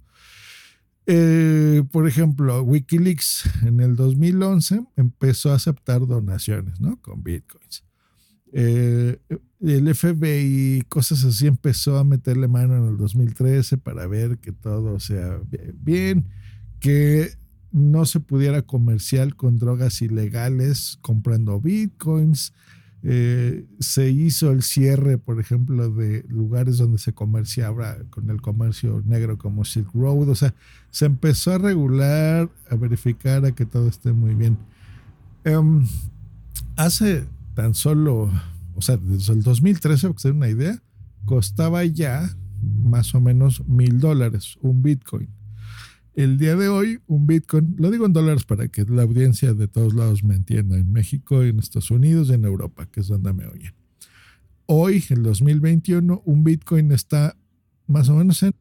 Eh, 1.06 1.82
por 1.90 2.06
ejemplo, 2.06 2.62
Wikileaks 2.62 3.64
en 3.64 3.80
el 3.80 3.96
2011 3.96 4.84
empezó 4.96 5.50
a 5.50 5.56
aceptar 5.56 6.06
donaciones, 6.06 6.80
¿no? 6.80 7.00
Con 7.00 7.22
bitcoins. 7.24 7.84
Eh, 8.52 9.18
el 9.60 9.94
FBI, 9.94 10.82
cosas 10.88 11.24
así, 11.24 11.46
empezó 11.46 11.98
a 11.98 12.04
meterle 12.04 12.48
mano 12.48 12.76
en 12.76 12.88
el 12.88 12.96
2013 12.98 13.78
para 13.78 14.06
ver 14.06 14.38
que 14.38 14.52
todo 14.52 15.00
sea 15.00 15.40
bien, 15.74 16.28
que 16.80 17.30
no 17.72 18.04
se 18.04 18.20
pudiera 18.20 18.62
comercial 18.62 19.34
con 19.34 19.58
drogas 19.58 20.02
ilegales 20.02 20.98
comprando 21.00 21.60
bitcoins. 21.60 22.52
Eh, 23.04 23.66
se 23.80 24.10
hizo 24.10 24.52
el 24.52 24.62
cierre, 24.62 25.18
por 25.18 25.40
ejemplo, 25.40 25.90
de 25.90 26.24
lugares 26.28 26.78
donde 26.78 26.98
se 26.98 27.12
comerciaba 27.12 27.96
con 28.10 28.30
el 28.30 28.40
comercio 28.40 29.02
negro 29.04 29.38
como 29.38 29.64
Silk 29.64 29.90
Road. 29.94 30.28
O 30.28 30.34
sea, 30.34 30.54
se 30.90 31.06
empezó 31.06 31.52
a 31.52 31.58
regular, 31.58 32.48
a 32.70 32.76
verificar 32.76 33.44
a 33.44 33.52
que 33.52 33.66
todo 33.66 33.88
esté 33.88 34.12
muy 34.12 34.34
bien. 34.34 34.58
Em, 35.44 35.84
hace 36.76 37.24
tan 37.54 37.74
solo, 37.74 38.30
o 38.76 38.82
sea, 38.82 38.96
desde 38.98 39.32
el 39.32 39.42
2013, 39.42 40.08
para 40.08 40.20
que 40.20 40.30
una 40.30 40.48
idea, 40.48 40.80
costaba 41.24 41.84
ya 41.84 42.30
más 42.84 43.14
o 43.14 43.20
menos 43.20 43.66
mil 43.66 43.98
dólares 43.98 44.56
un 44.60 44.82
Bitcoin. 44.82 45.28
El 46.14 46.36
día 46.36 46.56
de 46.56 46.68
hoy, 46.68 47.00
un 47.06 47.26
Bitcoin, 47.26 47.74
lo 47.78 47.90
digo 47.90 48.04
en 48.04 48.12
dólares 48.12 48.44
para 48.44 48.68
que 48.68 48.84
la 48.84 49.02
audiencia 49.02 49.54
de 49.54 49.66
todos 49.66 49.94
lados 49.94 50.22
me 50.22 50.34
entienda, 50.34 50.76
en 50.76 50.92
México, 50.92 51.42
en 51.42 51.58
Estados 51.58 51.90
Unidos 51.90 52.28
y 52.28 52.34
en 52.34 52.44
Europa, 52.44 52.86
que 52.86 53.00
es 53.00 53.08
donde 53.08 53.32
me 53.32 53.46
oyen. 53.46 53.72
Hoy, 54.66 55.02
en 55.08 55.22
2021, 55.22 56.22
un 56.26 56.44
Bitcoin 56.44 56.92
está 56.92 57.36
más 57.86 58.10
o 58.10 58.16
menos 58.16 58.42
en 58.42 58.54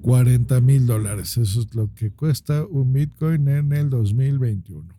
40 0.00 0.60
mil 0.62 0.86
dólares. 0.86 1.36
Eso 1.36 1.60
es 1.60 1.74
lo 1.74 1.92
que 1.94 2.12
cuesta 2.12 2.64
un 2.64 2.94
Bitcoin 2.94 3.48
en 3.48 3.72
el 3.72 3.90
2021. 3.90 4.94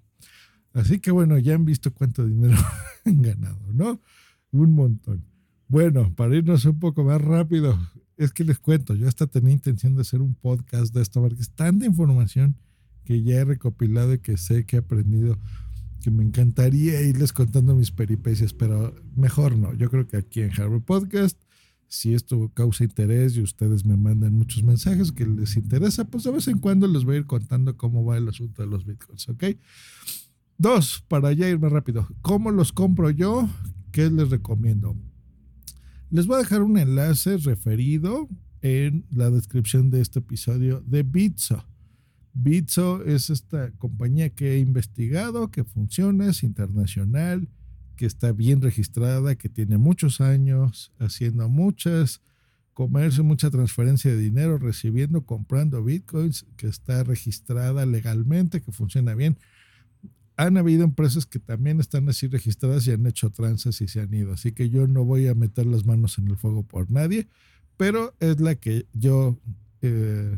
Así 0.74 1.00
que 1.00 1.10
bueno, 1.10 1.38
ya 1.40 1.56
han 1.56 1.66
visto 1.66 1.92
cuánto 1.94 2.26
dinero 2.26 2.58
han 3.06 3.22
ganado, 3.24 3.74
¿no? 3.74 4.00
Un 4.52 4.74
montón. 4.74 5.26
Bueno, 5.68 6.14
para 6.16 6.36
irnos 6.36 6.64
un 6.66 6.80
poco 6.80 7.04
más 7.04 7.22
rápido, 7.22 7.78
es 8.24 8.34
que 8.34 8.44
les 8.44 8.60
cuento, 8.60 8.96
yo 8.96 9.08
hasta 9.08 9.28
tenía 9.28 9.52
intención 9.52 9.96
de 9.96 10.02
hacer 10.02 10.22
un 10.22 10.36
podcast 10.36 10.94
de 10.94 11.02
esto, 11.02 11.22
porque 11.22 11.42
es 11.42 11.50
tanta 11.50 11.86
información 11.86 12.56
que 13.04 13.24
ya 13.24 13.38
he 13.38 13.46
recopilado 13.46 14.14
y 14.14 14.20
que 14.20 14.38
sé 14.38 14.66
que 14.66 14.76
he 14.76 14.80
aprendido, 14.80 15.38
que 16.02 16.12
me 16.12 16.24
encantaría 16.24 17.02
irles 17.02 17.34
contando 17.34 17.76
mis 17.76 17.92
peripecias, 17.92 18.54
pero 18.54 18.96
mejor 19.16 19.58
no. 19.58 19.74
Yo 19.74 19.90
creo 19.90 20.08
que 20.08 20.18
aquí 20.18 20.42
en 20.42 20.52
Harvard 20.52 20.82
Podcast, 20.82 21.40
si 21.88 22.14
esto 22.14 22.52
causa 22.54 22.84
interés 22.84 23.36
y 23.36 23.42
ustedes 23.42 23.86
me 23.86 23.98
mandan 23.98 24.34
muchos 24.34 24.64
mensajes 24.64 25.12
que 25.12 25.26
les 25.26 25.58
interesa, 25.58 26.06
pues 26.06 26.24
de 26.24 26.32
vez 26.32 26.48
en 26.48 26.60
cuando 26.60 26.88
les 26.88 27.04
voy 27.04 27.16
a 27.16 27.20
ir 27.20 27.26
contando 27.26 27.76
cómo 27.76 28.06
va 28.06 28.18
el 28.18 28.30
asunto 28.30 28.62
de 28.62 28.68
los 28.68 28.86
bitcoins, 28.86 29.28
¿ok? 29.30 29.44
Dos, 30.58 31.04
para 31.08 31.34
ya 31.34 31.50
irme 31.50 31.70
rápido, 31.70 32.08
¿cómo 32.22 32.52
los 32.52 32.72
compro 32.72 33.10
yo? 33.10 33.50
¿Qué 33.92 34.10
les 34.12 34.30
recomiendo? 34.30 34.96
Les 36.12 36.28
voy 36.28 36.36
a 36.36 36.40
dejar 36.40 36.62
un 36.62 36.78
enlace 36.78 37.38
referido 37.38 38.28
en 38.62 39.06
la 39.12 39.30
descripción 39.30 39.90
de 39.90 40.02
este 40.02 40.20
episodio 40.20 40.84
de 40.86 41.04
Bitso. 41.04 41.66
Bitso 42.34 43.02
es 43.06 43.30
esta 43.30 43.72
compañía 43.78 44.30
que 44.30 44.56
he 44.56 44.60
investigado, 44.60 45.52
que 45.52 45.64
funciona, 45.64 46.30
es 46.30 46.44
internacional, 46.44 47.48
que 47.96 48.06
está 48.06 48.34
bien 48.34 48.62
registrada, 48.62 49.36
que 49.36 49.48
tiene 49.48 49.78
muchos 49.78 50.20
años 50.20 50.92
haciendo 51.00 51.48
muchas 51.48 52.20
comercio, 52.74 53.24
mucha 53.24 53.50
transferencia 53.50 54.12
de 54.12 54.18
dinero, 54.18 54.58
recibiendo, 54.58 55.26
comprando 55.26 55.82
bitcoins, 55.82 56.46
que 56.58 56.68
está 56.68 57.06
registrada 57.06 57.86
legalmente, 57.86 58.62
que 58.62 58.74
funciona 58.74 59.16
bien 59.16 59.38
han 60.46 60.58
habido 60.58 60.84
empresas 60.84 61.26
que 61.26 61.40
también 61.40 61.80
están 61.80 62.10
así 62.10 62.28
registradas 62.28 62.88
y 62.88 62.92
han 62.92 63.06
hecho 63.06 63.30
tranzas 63.30 63.80
y 63.82 63.88
se 63.88 64.02
han 64.02 64.14
ido. 64.14 64.34
Así 64.34 64.52
que 64.52 64.70
yo 64.70 64.88
no 64.88 65.06
voy 65.06 65.28
a 65.28 65.36
meter 65.36 65.68
las 65.68 65.86
manos 65.86 66.18
en 66.18 66.28
el 66.28 66.38
fuego 66.38 66.64
por 66.64 66.90
nadie, 66.90 67.28
pero 67.78 68.16
es 68.20 68.40
la 68.40 68.56
que 68.56 68.88
yo 68.94 69.40
eh, 69.82 70.36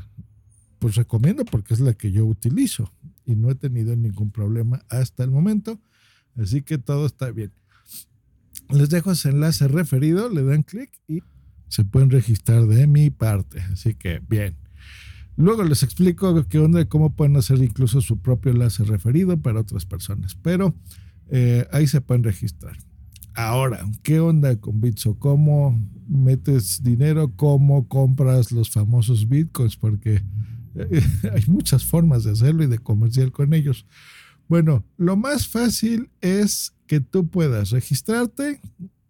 pues 0.79 0.95
recomiendo 0.95 1.45
porque 1.45 1.73
es 1.73 1.79
la 1.79 1.93
que 1.93 2.11
yo 2.11 2.25
utilizo 2.25 2.91
y 3.25 3.35
no 3.35 3.49
he 3.49 3.55
tenido 3.55 3.95
ningún 3.95 4.31
problema 4.31 4.83
hasta 4.89 5.23
el 5.23 5.31
momento. 5.31 5.79
Así 6.35 6.61
que 6.61 6.77
todo 6.77 7.05
está 7.05 7.31
bien. 7.31 7.53
Les 8.69 8.89
dejo 8.89 9.11
ese 9.11 9.29
enlace 9.29 9.67
referido, 9.67 10.27
le 10.27 10.43
dan 10.43 10.63
clic 10.63 10.91
y 11.07 11.21
se 11.69 11.85
pueden 11.85 12.09
registrar 12.09 12.67
de 12.67 12.87
mi 12.87 13.09
parte. 13.09 13.61
Así 13.71 13.93
que 13.93 14.19
bien. 14.27 14.62
Luego 15.35 15.63
les 15.63 15.83
explico 15.83 16.47
qué 16.47 16.59
onda, 16.59 16.85
cómo 16.85 17.15
pueden 17.15 17.35
hacer 17.37 17.57
incluso 17.61 18.01
su 18.01 18.19
propio 18.19 18.51
enlace 18.51 18.83
referido 18.83 19.37
para 19.37 19.61
otras 19.61 19.85
personas, 19.85 20.35
pero 20.35 20.75
eh, 21.29 21.67
ahí 21.71 21.87
se 21.87 22.01
pueden 22.01 22.23
registrar. 22.23 22.77
Ahora, 23.35 23.83
¿qué 24.03 24.19
onda 24.19 24.55
con 24.59 24.79
Bitso? 24.79 25.17
¿Cómo 25.17 25.79
metes 26.07 26.83
dinero? 26.83 27.31
¿Cómo 27.35 27.87
compras 27.87 28.51
los 28.51 28.69
famosos 28.69 29.27
bitcoins? 29.27 29.75
Porque 29.75 30.21
eh, 30.75 31.01
hay 31.33 31.43
muchas 31.47 31.83
formas 31.83 32.23
de 32.23 32.31
hacerlo 32.31 32.63
y 32.63 32.67
de 32.67 32.77
comerciar 32.77 33.31
con 33.31 33.53
ellos. 33.53 33.87
Bueno, 34.47 34.85
lo 34.97 35.15
más 35.15 35.47
fácil 35.47 36.11
es 36.21 36.75
que 36.85 36.99
tú 36.99 37.27
puedas 37.27 37.71
registrarte 37.71 38.61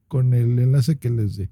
con 0.08 0.34
el 0.34 0.58
enlace 0.60 0.98
que 0.98 1.10
les 1.10 1.36
di. 1.36 1.50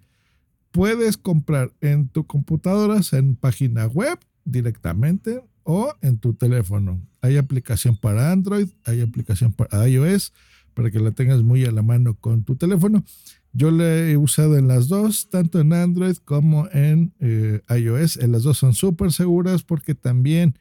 Puedes 0.71 1.17
comprar 1.17 1.73
en 1.81 2.07
tu 2.07 2.25
computadora, 2.25 3.01
en 3.11 3.35
página 3.35 3.87
web, 3.87 4.17
directamente 4.45 5.43
o 5.63 5.93
en 6.01 6.17
tu 6.17 6.33
teléfono. 6.33 7.01
Hay 7.21 7.37
aplicación 7.37 7.97
para 7.97 8.31
Android, 8.31 8.67
hay 8.85 9.01
aplicación 9.01 9.53
para 9.53 9.87
iOS, 9.87 10.33
para 10.73 10.89
que 10.89 10.99
la 10.99 11.11
tengas 11.11 11.41
muy 11.43 11.65
a 11.65 11.71
la 11.71 11.81
mano 11.81 12.15
con 12.15 12.43
tu 12.43 12.55
teléfono. 12.55 13.03
Yo 13.53 13.69
la 13.69 14.07
he 14.07 14.15
usado 14.17 14.57
en 14.57 14.67
las 14.67 14.87
dos, 14.87 15.29
tanto 15.29 15.59
en 15.59 15.73
Android 15.73 16.15
como 16.23 16.69
en 16.71 17.13
eh, 17.19 17.61
iOS. 17.69 18.17
En 18.17 18.31
las 18.31 18.43
dos 18.43 18.57
son 18.57 18.73
súper 18.73 19.11
seguras 19.11 19.63
porque 19.63 19.93
también 19.93 20.55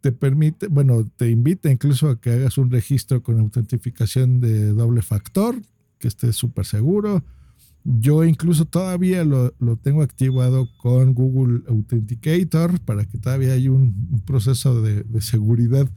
te 0.00 0.12
permite, 0.12 0.66
bueno, 0.66 1.08
te 1.16 1.30
invita 1.30 1.70
incluso 1.70 2.08
a 2.08 2.20
que 2.20 2.30
hagas 2.30 2.58
un 2.58 2.70
registro 2.70 3.22
con 3.22 3.38
autentificación 3.38 4.40
de 4.40 4.72
doble 4.72 5.02
factor, 5.02 5.56
que 5.98 6.08
esté 6.08 6.32
súper 6.32 6.64
seguro. 6.64 7.22
Yo 7.84 8.24
incluso 8.24 8.64
todavía 8.64 9.24
lo, 9.24 9.52
tengo 9.82 10.02
activado 10.02 10.68
con 10.76 11.14
Google 11.14 11.62
Authenticator 11.68 12.78
para 12.80 13.04
que 13.04 13.18
todavía 13.18 13.54
haya 13.54 13.72
un, 13.72 14.22
proceso 14.24 14.82
de, 14.82 15.04
seguridad 15.20 15.88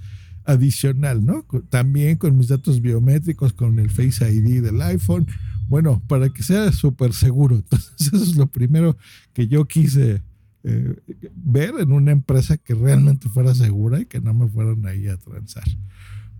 adicional, 0.45 1.23
¿no? 1.25 1.45
También 1.69 2.17
con 2.17 2.37
mis 2.37 2.47
datos 2.47 2.81
biométricos, 2.81 3.53
con 3.53 3.77
el 3.79 3.91
Face 3.91 4.31
ID 4.31 4.63
del 4.63 4.81
iPhone. 4.81 5.27
Bueno, 5.67 6.01
para 6.07 6.29
que 6.29 6.43
sea 6.43 6.71
súper 6.71 7.13
seguro. 7.13 7.55
Entonces, 7.57 7.93
eso 7.99 8.15
es 8.17 8.35
lo 8.35 8.47
primero 8.47 8.97
que 9.33 9.47
yo 9.47 9.65
quise 9.65 10.23
eh, 10.63 10.95
ver 11.35 11.75
en 11.79 11.91
una 11.91 12.11
empresa 12.11 12.57
que 12.57 12.73
realmente 12.73 13.29
fuera 13.29 13.53
segura 13.53 14.01
y 14.01 14.05
que 14.05 14.21
no 14.21 14.33
me 14.33 14.47
fueran 14.47 14.83
ahí 14.87 15.07
a 15.07 15.17
transar. 15.17 15.65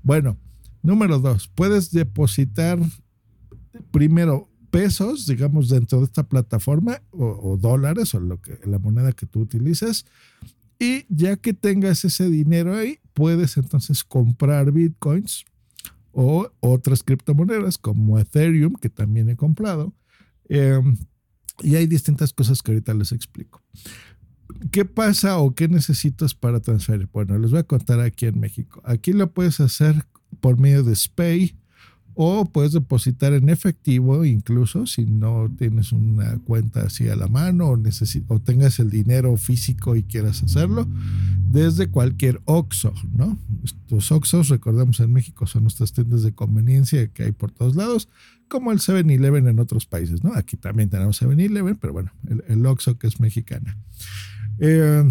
Bueno, 0.01 0.37
número 0.81 1.19
dos, 1.19 1.47
puedes 1.47 1.91
depositar 1.91 2.79
primero 3.91 4.49
pesos, 4.75 5.25
digamos, 5.25 5.70
dentro 5.70 6.00
de 6.00 6.05
esta 6.05 6.24
plataforma 6.24 7.01
o, 7.12 7.58
dólares 7.58 8.13
o 8.13 8.20
lo 8.20 8.41
que, 8.41 8.60
la 8.65 8.77
moneda 8.77 9.13
que 9.13 9.25
tú 9.25 9.39
utilices. 9.41 10.05
Y 10.77 11.05
ya 11.08 11.38
que 11.38 11.53
tengas 11.53 12.03
ese 12.03 12.29
dinero 12.29 12.75
ahí, 12.75 13.00
puedes 13.13 13.55
entonces 13.55 14.03
comprar 14.03 14.74
bitcoins 14.74 15.46
o 16.12 16.51
otras 16.60 17.03
criptomonedas 17.03 17.77
como 17.77 18.20
Ethereum, 18.20 18.74
que 18.74 18.89
también 18.89 19.29
he 19.29 19.38
comprado. 19.38 19.94
Em, 20.50 20.98
y 21.62 21.75
hay 21.75 21.88
distintas 21.88 22.34
cosas 22.34 22.62
que 22.62 22.72
ahorita 22.72 22.94
les 22.94 23.13
explico. 23.13 23.63
¿Qué 24.72 24.84
pasa 24.84 25.38
o 25.38 25.55
qué 25.55 25.70
necesitas 25.70 26.36
para 26.36 26.60
transferir? 26.60 27.08
Bueno, 27.13 27.38
les 27.39 27.51
voy 27.51 27.62
a 27.62 27.63
contar 27.63 28.01
aquí 28.01 28.25
en 28.25 28.41
México. 28.41 28.82
Aquí 28.84 29.13
lo 29.13 29.32
puedes 29.32 29.62
hacer 29.62 30.05
por 30.41 30.60
medio 30.60 30.84
de 30.84 30.96
SPAY 30.96 31.55
o 32.15 32.45
puedes 32.45 32.72
depositar 32.72 33.34
en 33.34 33.50
efectivo 33.50 34.25
incluso 34.25 34.88
si 34.88 35.05
no 35.05 35.51
tienes 35.57 35.91
una 35.91 36.38
cuenta 36.39 36.81
así 36.84 37.10
a 37.10 37.15
la 37.15 37.27
mano 37.27 37.67
o, 37.67 37.77
o 38.27 38.39
tengas 38.39 38.79
el 38.79 38.89
dinero 38.89 39.36
físico 39.38 39.95
y 39.95 40.03
quieras 40.03 40.41
hacerlo 40.41 40.88
desde 41.51 41.88
cualquier 41.88 42.41
OXO, 42.45 42.93
¿no? 43.15 43.38
Estos 43.63 44.12
OXOs, 44.12 44.50
recordemos 44.50 45.00
en 45.00 45.13
México, 45.13 45.48
son 45.48 45.63
nuestras 45.63 45.93
tiendas 45.93 46.24
de 46.24 46.34
conveniencia 46.34 47.07
que 47.07 47.24
hay 47.24 47.31
por 47.31 47.51
todos 47.51 47.75
lados, 47.75 48.10
como 48.48 48.72
el 48.72 48.79
7-Eleven 48.79 49.48
en 49.48 49.60
otros 49.60 49.86
países, 49.86 50.24
¿no? 50.24 50.34
Aquí 50.34 50.57
también 50.57 50.89
tenemos 50.89 51.22
7-Eleven, 51.22 51.77
pero 51.79 51.93
bueno, 51.93 52.12
el, 52.48 52.65
OXO 52.65 52.98
que 52.98 53.07
es 53.07 53.19
mexicana. 53.19 53.77
Eh, 54.60 55.03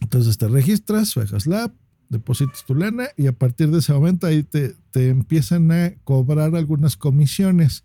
entonces 0.00 0.36
te 0.36 0.48
registras, 0.48 1.14
bajas 1.14 1.46
la 1.46 1.72
depositas 2.12 2.64
tu 2.64 2.76
lana 2.76 3.08
y 3.16 3.26
a 3.26 3.32
partir 3.32 3.70
de 3.70 3.78
ese 3.78 3.92
momento 3.92 4.26
ahí 4.28 4.44
te, 4.44 4.76
empiezan 4.94 5.72
a 5.72 5.94
cobrar 6.04 6.54
algunas 6.54 6.96
comisiones 6.96 7.84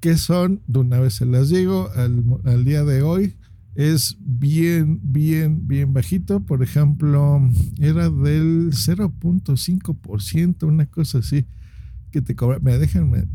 que 0.00 0.16
son, 0.16 0.62
de 0.66 0.78
una 0.80 0.98
vez 0.98 1.14
se 1.14 1.26
las 1.26 1.50
digo, 1.50 1.90
al, 1.94 2.64
día 2.64 2.84
de 2.84 3.02
hoy 3.02 3.36
es 3.74 4.16
bien, 4.18 4.98
bien, 5.02 5.68
bien 5.68 5.92
bajito. 5.92 6.40
Por 6.40 6.62
ejemplo, 6.62 7.38
era 7.78 8.08
del 8.08 8.70
0.5%, 8.72 10.66
una 10.66 10.86
cosa 10.86 11.18
así 11.18 11.44
que 12.10 12.22
te 12.22 12.34
cobra. 12.34 12.58
Me 12.60 12.78
déjenme 12.78 13.28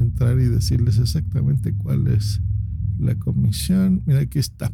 entrar 0.00 0.38
y 0.40 0.46
decirles 0.46 0.98
exactamente 0.98 1.72
cuál 1.74 2.08
es 2.08 2.40
la 2.98 3.14
comisión. 3.14 4.02
Mira, 4.04 4.18
aquí 4.20 4.40
está. 4.40 4.72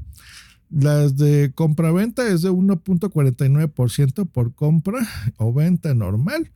Las 0.70 1.16
de 1.16 1.50
compra-venta 1.52 2.28
es 2.28 2.42
de 2.42 2.50
1.49% 2.50 4.30
por 4.30 4.54
compra 4.54 5.00
o 5.36 5.52
venta 5.52 5.94
normal. 5.94 6.52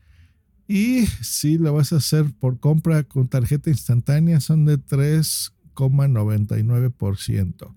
Y 0.69 1.07
si 1.21 1.59
lo 1.59 1.75
vas 1.75 1.93
a 1.93 1.97
hacer 1.97 2.33
por 2.39 2.61
compra 2.61 3.03
con 3.03 3.27
tarjeta 3.29 3.71
instantánea, 3.71 4.39
son 4.41 4.67
de 4.67 4.79
3,99%. 4.79 7.75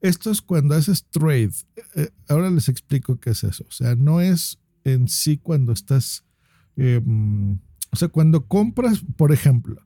Esto 0.00 0.30
es 0.30 0.40
cuando 0.42 0.74
haces 0.74 1.06
trade. 1.06 1.50
Eh, 1.94 2.10
ahora 2.28 2.50
les 2.50 2.68
explico 2.68 3.20
qué 3.20 3.30
es 3.30 3.44
eso. 3.44 3.64
O 3.68 3.72
sea, 3.72 3.94
no 3.94 4.20
es 4.20 4.58
en 4.84 5.08
sí 5.08 5.38
cuando 5.38 5.72
estás, 5.72 6.24
em, 6.76 7.58
o 7.90 7.96
sea, 7.96 8.08
cuando 8.08 8.46
compras, 8.46 9.02
por 9.16 9.32
ejemplo, 9.32 9.82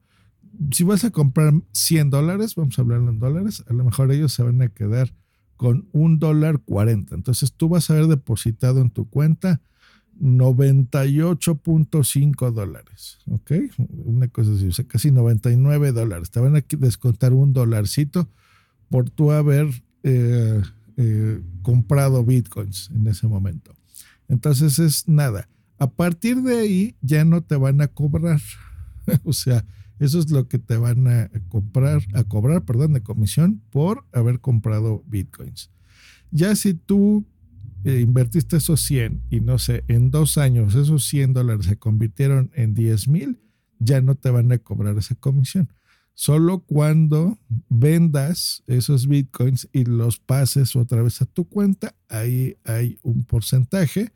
si 0.70 0.84
vas 0.84 1.04
a 1.04 1.10
comprar 1.10 1.54
100 1.72 2.10
dólares, 2.10 2.54
vamos 2.54 2.78
a 2.78 2.82
hablar 2.82 3.00
en 3.00 3.18
dólares, 3.18 3.64
a 3.68 3.72
lo 3.72 3.84
mejor 3.84 4.12
ellos 4.12 4.32
se 4.32 4.42
van 4.42 4.60
a 4.62 4.68
quedar 4.68 5.12
con 5.56 5.88
un 5.92 6.18
dólar 6.18 6.60
40. 6.60 7.14
Entonces 7.14 7.52
tú 7.52 7.68
vas 7.68 7.88
a 7.88 7.94
haber 7.94 8.06
depositado 8.06 8.80
en 8.80 8.90
tu 8.90 9.08
cuenta 9.08 9.60
98.5 10.20 12.52
dólares, 12.52 13.18
¿ok? 13.30 13.52
Una 14.04 14.28
cosa 14.28 14.52
así, 14.52 14.68
o 14.68 14.72
sea, 14.72 14.86
casi 14.86 15.10
99 15.10 15.92
dólares. 15.92 16.30
Te 16.30 16.40
van 16.40 16.56
a 16.56 16.64
descontar 16.78 17.32
un 17.32 17.52
dolarcito 17.52 18.28
por 18.88 19.10
tú 19.10 19.32
haber 19.32 19.68
eh, 20.02 20.62
eh, 20.96 21.40
comprado 21.62 22.24
bitcoins 22.24 22.90
en 22.94 23.06
ese 23.08 23.26
momento. 23.26 23.74
Entonces 24.28 24.78
es 24.78 25.08
nada. 25.08 25.48
A 25.78 25.90
partir 25.90 26.42
de 26.42 26.58
ahí 26.58 26.94
ya 27.00 27.24
no 27.24 27.42
te 27.42 27.56
van 27.56 27.80
a 27.80 27.88
cobrar. 27.88 28.40
o 29.24 29.32
sea, 29.32 29.64
eso 30.02 30.18
es 30.18 30.30
lo 30.30 30.48
que 30.48 30.58
te 30.58 30.76
van 30.76 31.06
a 31.06 31.30
comprar, 31.48 32.02
a 32.14 32.24
cobrar, 32.24 32.64
perdón, 32.64 32.92
de 32.92 33.02
comisión 33.02 33.62
por 33.70 34.04
haber 34.12 34.40
comprado 34.40 35.04
bitcoins. 35.06 35.70
Ya 36.30 36.56
si 36.56 36.74
tú 36.74 37.24
eh, 37.84 38.00
invertiste 38.00 38.56
esos 38.56 38.80
100 38.82 39.22
y 39.30 39.40
no 39.40 39.58
sé, 39.58 39.84
en 39.88 40.10
dos 40.10 40.38
años 40.38 40.74
esos 40.74 41.06
100 41.06 41.34
dólares 41.34 41.66
se 41.66 41.76
convirtieron 41.76 42.50
en 42.54 42.74
10 42.74 43.08
mil, 43.08 43.40
ya 43.78 44.00
no 44.00 44.14
te 44.14 44.30
van 44.30 44.50
a 44.50 44.58
cobrar 44.58 44.98
esa 44.98 45.14
comisión. 45.14 45.72
Solo 46.14 46.60
cuando 46.60 47.38
vendas 47.68 48.62
esos 48.66 49.06
bitcoins 49.06 49.68
y 49.72 49.84
los 49.84 50.18
pases 50.18 50.76
otra 50.76 51.02
vez 51.02 51.22
a 51.22 51.26
tu 51.26 51.48
cuenta, 51.48 51.94
ahí 52.08 52.56
hay 52.64 52.98
un 53.02 53.24
porcentaje 53.24 54.12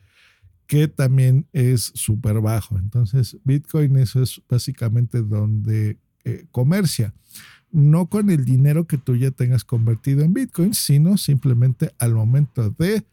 que 0.67 0.89
también 0.89 1.47
es 1.53 1.93
súper 1.95 2.41
bajo. 2.41 2.79
Entonces, 2.79 3.37
Bitcoin 3.45 3.97
eso 3.97 4.23
es 4.23 4.43
básicamente 4.49 5.23
donde 5.23 5.99
eh, 6.25 6.47
comercia. 6.51 7.15
No 7.71 8.09
con 8.09 8.31
el 8.31 8.45
dinero 8.45 8.87
que 8.87 8.99
tú 8.99 9.17
ya 9.17 9.31
tengas 9.31 9.65
convertido 9.65 10.23
en 10.23 10.33
Bitcoin, 10.33 10.75
sino 10.75 11.19
simplemente 11.19 11.93
al 11.99 12.15
momento 12.15 12.71
de 12.71 13.05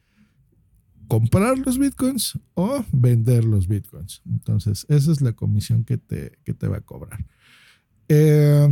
comprar 1.07 1.57
los 1.59 1.77
Bitcoins 1.77 2.39
o 2.53 2.83
vender 2.91 3.43
los 3.43 3.67
Bitcoins. 3.67 4.21
Entonces, 4.25 4.85
esa 4.89 5.11
es 5.11 5.21
la 5.21 5.33
comisión 5.33 5.83
que 5.83 5.97
te, 5.97 6.39
que 6.43 6.53
te 6.53 6.67
va 6.67 6.77
a 6.77 6.81
cobrar. 6.81 7.25
Eh, 8.07 8.67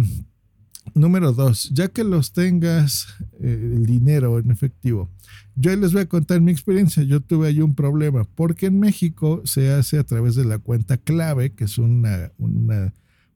número 0.93 1.31
dos, 1.33 1.69
ya 1.73 1.87
que 1.87 2.03
los 2.03 2.33
tengas 2.33 3.07
eh, 3.39 3.73
el 3.75 3.85
dinero 3.85 4.39
en 4.39 4.51
efectivo, 4.51 5.09
yo 5.55 5.75
les 5.75 5.93
voy 5.93 6.03
a 6.03 6.09
contar 6.09 6.41
mi 6.41 6.51
experiencia. 6.51 7.03
Yo 7.03 7.21
tuve 7.21 7.47
ahí 7.47 7.61
un 7.61 7.75
problema 7.75 8.23
porque 8.23 8.67
en 8.67 8.79
México 8.79 9.41
se 9.45 9.71
hace 9.71 9.97
a 9.97 10.03
través 10.03 10.35
de 10.35 10.45
la 10.45 10.59
cuenta 10.59 10.97
clave, 10.97 11.53
que 11.53 11.65
es 11.65 11.77
una, 11.77 12.31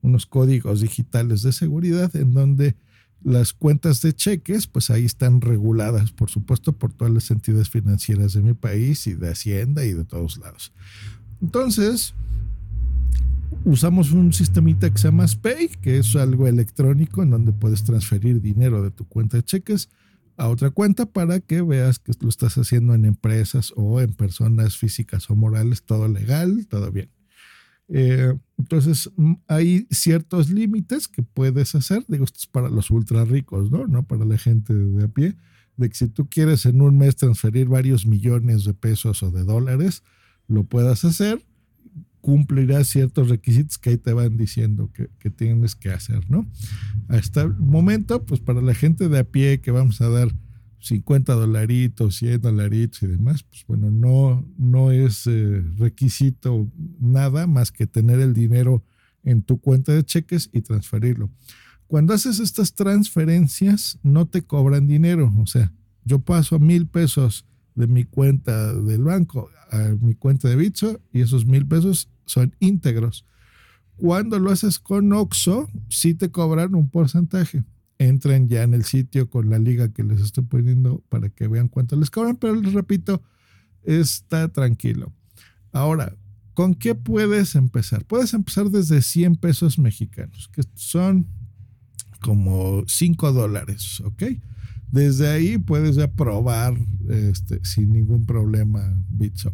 unos 0.01 0.25
códigos 0.25 0.81
digitales 0.81 1.41
de 1.41 1.51
seguridad 1.51 2.15
en 2.15 2.33
donde 2.33 2.75
las 3.23 3.53
cuentas 3.53 4.01
de 4.01 4.13
cheques, 4.13 4.67
pues 4.67 4.91
ahí 4.91 5.03
están 5.03 5.41
reguladas, 5.41 6.11
por 6.11 6.29
supuesto, 6.29 6.73
por 6.73 6.93
todas 6.93 7.13
las 7.13 7.31
entidades 7.31 7.69
financieras 7.69 8.33
de 8.33 8.41
mi 8.41 8.53
país 8.53 9.07
y 9.07 9.13
de 9.13 9.29
Hacienda 9.31 9.83
y 9.83 9.93
de 9.93 10.05
todos 10.05 10.37
lados. 10.37 10.71
Entonces, 11.41 12.13
usamos 13.65 14.11
un 14.11 14.31
sistemita 14.31 14.89
que 14.89 14.97
se 14.97 15.07
llama 15.07 15.25
Pay, 15.41 15.69
que 15.81 15.97
es 15.97 16.15
algo 16.15 16.47
electrónico 16.47 17.23
en 17.23 17.31
donde 17.31 17.51
puedes 17.51 17.83
transferir 17.83 18.39
dinero 18.39 18.83
de 18.83 18.91
tu 18.91 19.05
cuenta 19.07 19.37
de 19.37 19.43
cheques 19.43 19.89
a 20.37 20.49
otra 20.49 20.69
cuenta 20.69 21.05
para 21.05 21.39
que 21.39 21.61
veas 21.61 21.97
que 21.97 22.11
lo 22.19 22.29
estás 22.29 22.57
haciendo 22.57 22.93
en 22.93 23.05
empresas 23.05 23.73
o 23.75 24.01
en 24.01 24.13
personas 24.13 24.77
físicas 24.77 25.29
o 25.29 25.35
morales, 25.35 25.83
todo 25.83 26.07
legal, 26.07 26.67
todo 26.67 26.91
bien. 26.91 27.09
Eh, 27.87 28.33
entonces, 28.57 29.11
mm, 29.15 29.33
hay 29.47 29.87
ciertos 29.89 30.49
límites 30.49 31.07
que 31.07 31.23
puedes 31.23 31.73
hacer, 31.75 32.03
digo, 32.07 32.25
esto 32.25 32.39
es 32.39 32.47
para 32.47 32.69
los 32.69 32.91
ultra 32.91 33.25
ricos, 33.25 33.71
¿no? 33.71 33.87
No 33.87 34.03
para 34.03 34.25
la 34.25 34.37
gente 34.37 34.73
de 34.73 35.05
a 35.05 35.07
pie, 35.07 35.35
de 35.77 35.89
que 35.89 35.95
si 35.95 36.07
tú 36.07 36.27
quieres 36.29 36.65
en 36.65 36.81
un 36.81 36.97
mes 36.97 37.15
transferir 37.15 37.67
varios 37.67 38.05
millones 38.05 38.63
de 38.65 38.73
pesos 38.73 39.23
o 39.23 39.31
de 39.31 39.43
dólares, 39.43 40.03
lo 40.47 40.65
puedas 40.65 41.05
hacer 41.05 41.41
cumplirás 42.25 42.87
ciertos 42.87 43.29
requisitos 43.29 43.77
que 43.77 43.91
ahí 43.91 43.97
te 43.97 44.11
van 44.11 44.35
diciendo 44.35 44.89
que, 44.91 45.29
tienes 45.29 45.75
que 45.75 45.91
hacer, 45.91 46.27
¿no? 46.27 46.47
Hasta 47.07 47.43
el 47.43 47.53
momento, 47.53 48.25
pues 48.25 48.39
para 48.39 48.63
la 48.63 48.73
gente 48.73 49.09
de 49.09 49.19
a 49.19 49.23
pie 49.25 49.61
que 49.61 49.69
vamos 49.69 50.01
a 50.01 50.09
dar 50.09 50.29
50 50.79 51.35
dolaritos, 51.35 52.15
100 52.15 52.41
dolaritos 52.41 53.03
y 53.03 53.07
demás, 53.07 53.43
pues 53.43 53.63
bueno, 53.67 53.91
no, 53.91 54.43
no 54.57 54.91
es 54.91 55.27
eh, 55.27 55.63
requisito 55.77 56.67
nada 56.99 57.45
más 57.45 57.71
que 57.71 57.85
tener 57.85 58.19
el 58.19 58.33
dinero 58.33 58.83
en 59.23 59.43
tu 59.43 59.59
cuenta 59.59 59.93
de 59.93 60.03
cheques 60.03 60.49
y 60.51 60.61
transferirlo. 60.61 61.29
Cuando 61.85 62.15
haces 62.15 62.39
estas 62.39 62.73
transferencias, 62.73 63.99
no 64.01 64.25
te 64.25 64.41
cobran 64.41 64.87
dinero. 64.87 65.31
O 65.37 65.45
sea, 65.45 65.71
yo 66.05 66.17
paso 66.17 66.57
mil 66.57 66.87
pesos 66.87 67.45
de 67.75 67.85
mi 67.85 68.03
cuenta 68.03 68.73
del 68.73 69.03
banco 69.03 69.51
a 69.69 69.89
mi 70.01 70.15
cuenta 70.15 70.49
de 70.49 70.55
Bitso 70.55 70.99
y 71.13 71.21
esos 71.21 71.45
mil 71.45 71.67
pesos 71.67 72.09
son 72.25 72.55
íntegros. 72.59 73.25
Cuando 73.97 74.39
lo 74.39 74.51
haces 74.51 74.79
con 74.79 75.13
Oxo, 75.13 75.69
sí 75.89 76.13
te 76.13 76.29
cobran 76.29 76.75
un 76.75 76.89
porcentaje. 76.89 77.63
Entren 77.97 78.49
ya 78.49 78.63
en 78.63 78.73
el 78.73 78.83
sitio 78.83 79.29
con 79.29 79.49
la 79.49 79.57
liga 79.57 79.93
que 79.93 80.03
les 80.03 80.19
estoy 80.19 80.43
poniendo 80.43 81.01
para 81.07 81.29
que 81.29 81.47
vean 81.47 81.69
cuánto 81.69 81.95
les 81.95 82.09
cobran, 82.09 82.35
pero 82.35 82.55
les 82.55 82.73
repito, 82.73 83.21
está 83.83 84.49
tranquilo. 84.49 85.13
Ahora, 85.71 86.17
¿con 86.53 86.75
qué 86.75 86.93
puedes 86.93 87.55
empezar? 87.55 88.03
Puedes 88.03 88.33
empezar 88.33 88.69
desde 88.69 89.01
100 89.01 89.37
pesos 89.37 89.79
mexicanos, 89.79 90.49
que 90.51 90.63
son 90.73 91.27
como 92.19 92.83
5 92.85 93.31
dólares, 93.31 94.01
¿ok? 94.01 94.23
Desde 94.91 95.29
ahí 95.29 95.57
puedes 95.57 95.95
ya 95.95 96.11
probar 96.11 96.75
este, 97.09 97.63
sin 97.63 97.93
ningún 97.93 98.25
problema 98.25 98.93
Bitso 99.09 99.53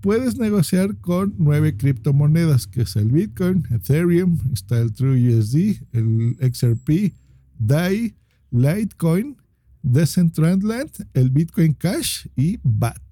puedes 0.00 0.36
negociar 0.38 0.96
con 0.96 1.34
nueve 1.38 1.76
criptomonedas, 1.76 2.66
que 2.66 2.82
es 2.82 2.96
el 2.96 3.10
Bitcoin, 3.10 3.66
Ethereum, 3.70 4.38
está 4.52 4.80
el 4.80 4.92
TrueUSD, 4.92 5.82
el 5.92 6.36
XRP, 6.40 7.14
DAI, 7.58 8.14
Litecoin, 8.50 9.36
Decentraland, 9.82 10.90
el 11.14 11.30
Bitcoin 11.30 11.74
Cash 11.74 12.26
y 12.36 12.58
BAT. 12.62 13.02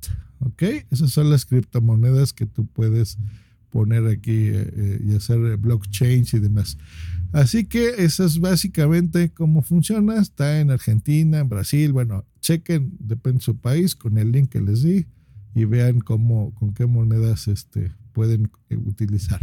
¿Ok? 0.41 0.63
Esas 0.91 1.11
son 1.11 1.31
las 1.31 1.47
criptomonedas 1.47 2.33
que 2.33 2.47
tú 2.47 2.67
puedes 2.67 3.17
poner 3.71 4.07
aquí 4.07 4.49
eh, 4.49 4.73
eh, 4.77 5.01
y 5.05 5.15
hacer 5.15 5.57
blockchain 5.57 6.25
y 6.33 6.39
demás. 6.39 6.77
Así 7.33 7.65
que 7.65 7.95
eso 7.99 8.25
es 8.25 8.39
básicamente 8.39 9.31
cómo 9.31 9.63
funciona. 9.63 10.21
Está 10.21 10.61
en 10.61 10.71
Argentina, 10.71 11.41
en 11.41 11.49
Brasil. 11.49 11.93
Bueno, 11.93 12.25
chequen, 12.41 12.97
depende 13.01 13.39
de 13.39 13.45
su 13.45 13.57
país, 13.57 13.97
con 13.97 14.19
el 14.19 14.31
link 14.31 14.51
que 14.51 14.61
les 14.61 14.83
di 14.83 15.07
y 15.55 15.65
vean 15.65 16.01
cómo, 16.01 16.55
con 16.55 16.75
qué 16.75 16.87
monedas 16.87 17.49
este, 17.49 17.93
pueden 18.13 18.51
eh, 18.71 18.77
utilizar. 18.77 19.41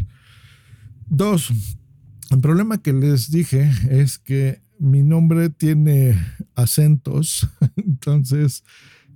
Dos, 1.08 1.52
el 2.30 2.40
problema 2.40 2.82
que 2.82 2.94
les 2.94 3.32
dije 3.32 3.70
es 3.90 4.18
que 4.18 4.62
mi 4.80 5.04
nombre 5.04 5.50
tiene 5.50 6.16
acentos, 6.56 7.48
entonces 7.76 8.64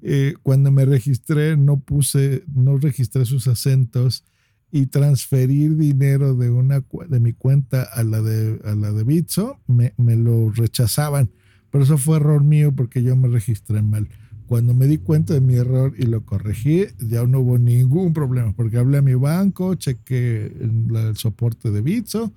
eh, 0.02 0.36
cuando 0.44 0.72
me 0.72 0.86
registré 0.86 1.58
no 1.58 1.80
puse, 1.80 2.44
no 2.54 2.78
registré 2.78 3.26
sus 3.26 3.48
acentos 3.48 4.24
y 4.72 4.88
transferir 4.88 5.78
dinero 5.78 6.36
de 6.36 6.50
una 6.50 6.84
de 7.10 7.20
mi 7.20 7.34
cuenta 7.34 7.84
a 7.84 8.04
la 8.04 8.22
de 8.22 8.60
a 8.66 8.76
la 8.76 8.92
de 8.92 9.04
Bitso 9.04 9.60
me, 9.68 9.94
me 9.98 10.16
lo 10.16 10.52
rechazaban, 10.52 11.32
pero 11.72 11.86
eso 11.86 11.98
fue 11.98 12.18
error 12.18 12.44
mío 12.44 12.76
porque 12.76 13.02
yo 13.02 13.16
me 13.16 13.30
registré 13.30 13.82
mal. 13.82 14.10
Cuando 14.48 14.74
me 14.74 14.88
di 14.88 14.98
cuenta 14.98 15.34
de 15.34 15.42
mi 15.42 15.56
error 15.56 15.94
y 15.98 16.04
lo 16.04 16.24
corregí, 16.24 16.86
ya 17.00 17.26
no 17.26 17.40
hubo 17.40 17.58
ningún 17.58 18.14
problema, 18.14 18.54
porque 18.54 18.78
hablé 18.78 18.98
a 19.00 19.02
mi 19.02 19.16
banco, 19.16 19.76
chequé 19.76 20.46
el, 20.46 21.16
soporte 21.16 21.72
de 21.72 21.82
Bitso 21.82 22.34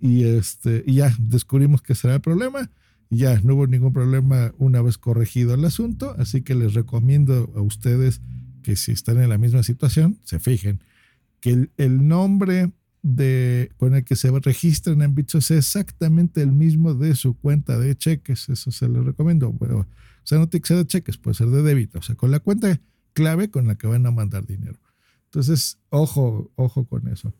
y, 0.00 0.24
este, 0.24 0.84
y 0.86 0.96
ya 0.96 1.14
descubrimos 1.18 1.80
que 1.82 1.94
será 1.94 2.14
el 2.16 2.20
problema 2.20 2.70
ya, 3.10 3.40
no 3.42 3.54
hubo 3.54 3.66
ningún 3.66 3.92
problema 3.92 4.52
una 4.58 4.82
vez 4.82 4.98
corregido 4.98 5.54
el 5.54 5.64
asunto, 5.64 6.14
así 6.18 6.42
que 6.42 6.54
les 6.54 6.74
recomiendo 6.74 7.52
a 7.54 7.60
ustedes 7.60 8.20
que 8.62 8.76
si 8.76 8.92
están 8.92 9.20
en 9.22 9.28
la 9.28 9.38
misma 9.38 9.62
situación, 9.62 10.18
se 10.24 10.40
fijen 10.40 10.82
que 11.40 11.68
el, 11.76 12.08
nombre 12.08 12.72
de, 13.02 13.70
con 13.76 13.94
el 13.94 14.04
que 14.04 14.16
se 14.16 14.30
registran 14.40 15.02
en 15.02 15.14
Bitso 15.14 15.38
es 15.38 15.52
exactamente 15.52 16.42
el 16.42 16.50
mismo 16.50 16.94
de 16.94 17.14
su 17.14 17.34
cuenta 17.34 17.78
de 17.78 17.94
cheques. 17.94 18.48
Eso 18.48 18.72
se 18.72 18.88
lo 18.88 19.04
recomiendo. 19.04 19.52
Bueno, 19.52 19.86
o 20.26 20.28
sea, 20.28 20.38
no 20.38 20.48
tiene 20.48 20.62
que 20.62 20.66
ser 20.66 20.78
de 20.78 20.86
cheques, 20.88 21.18
puede 21.18 21.34
ser 21.36 21.46
de 21.50 21.62
débito. 21.62 22.00
O 22.00 22.02
sea, 22.02 22.16
con 22.16 22.32
la 22.32 22.40
cuenta 22.40 22.80
clave 23.12 23.48
con 23.48 23.68
la 23.68 23.76
que 23.76 23.86
van 23.86 24.04
a 24.06 24.10
mandar 24.10 24.44
dinero. 24.44 24.80
Entonces, 25.26 25.78
ojo, 25.88 26.50
ojo 26.56 26.84
con 26.84 27.06
eso. 27.06 27.32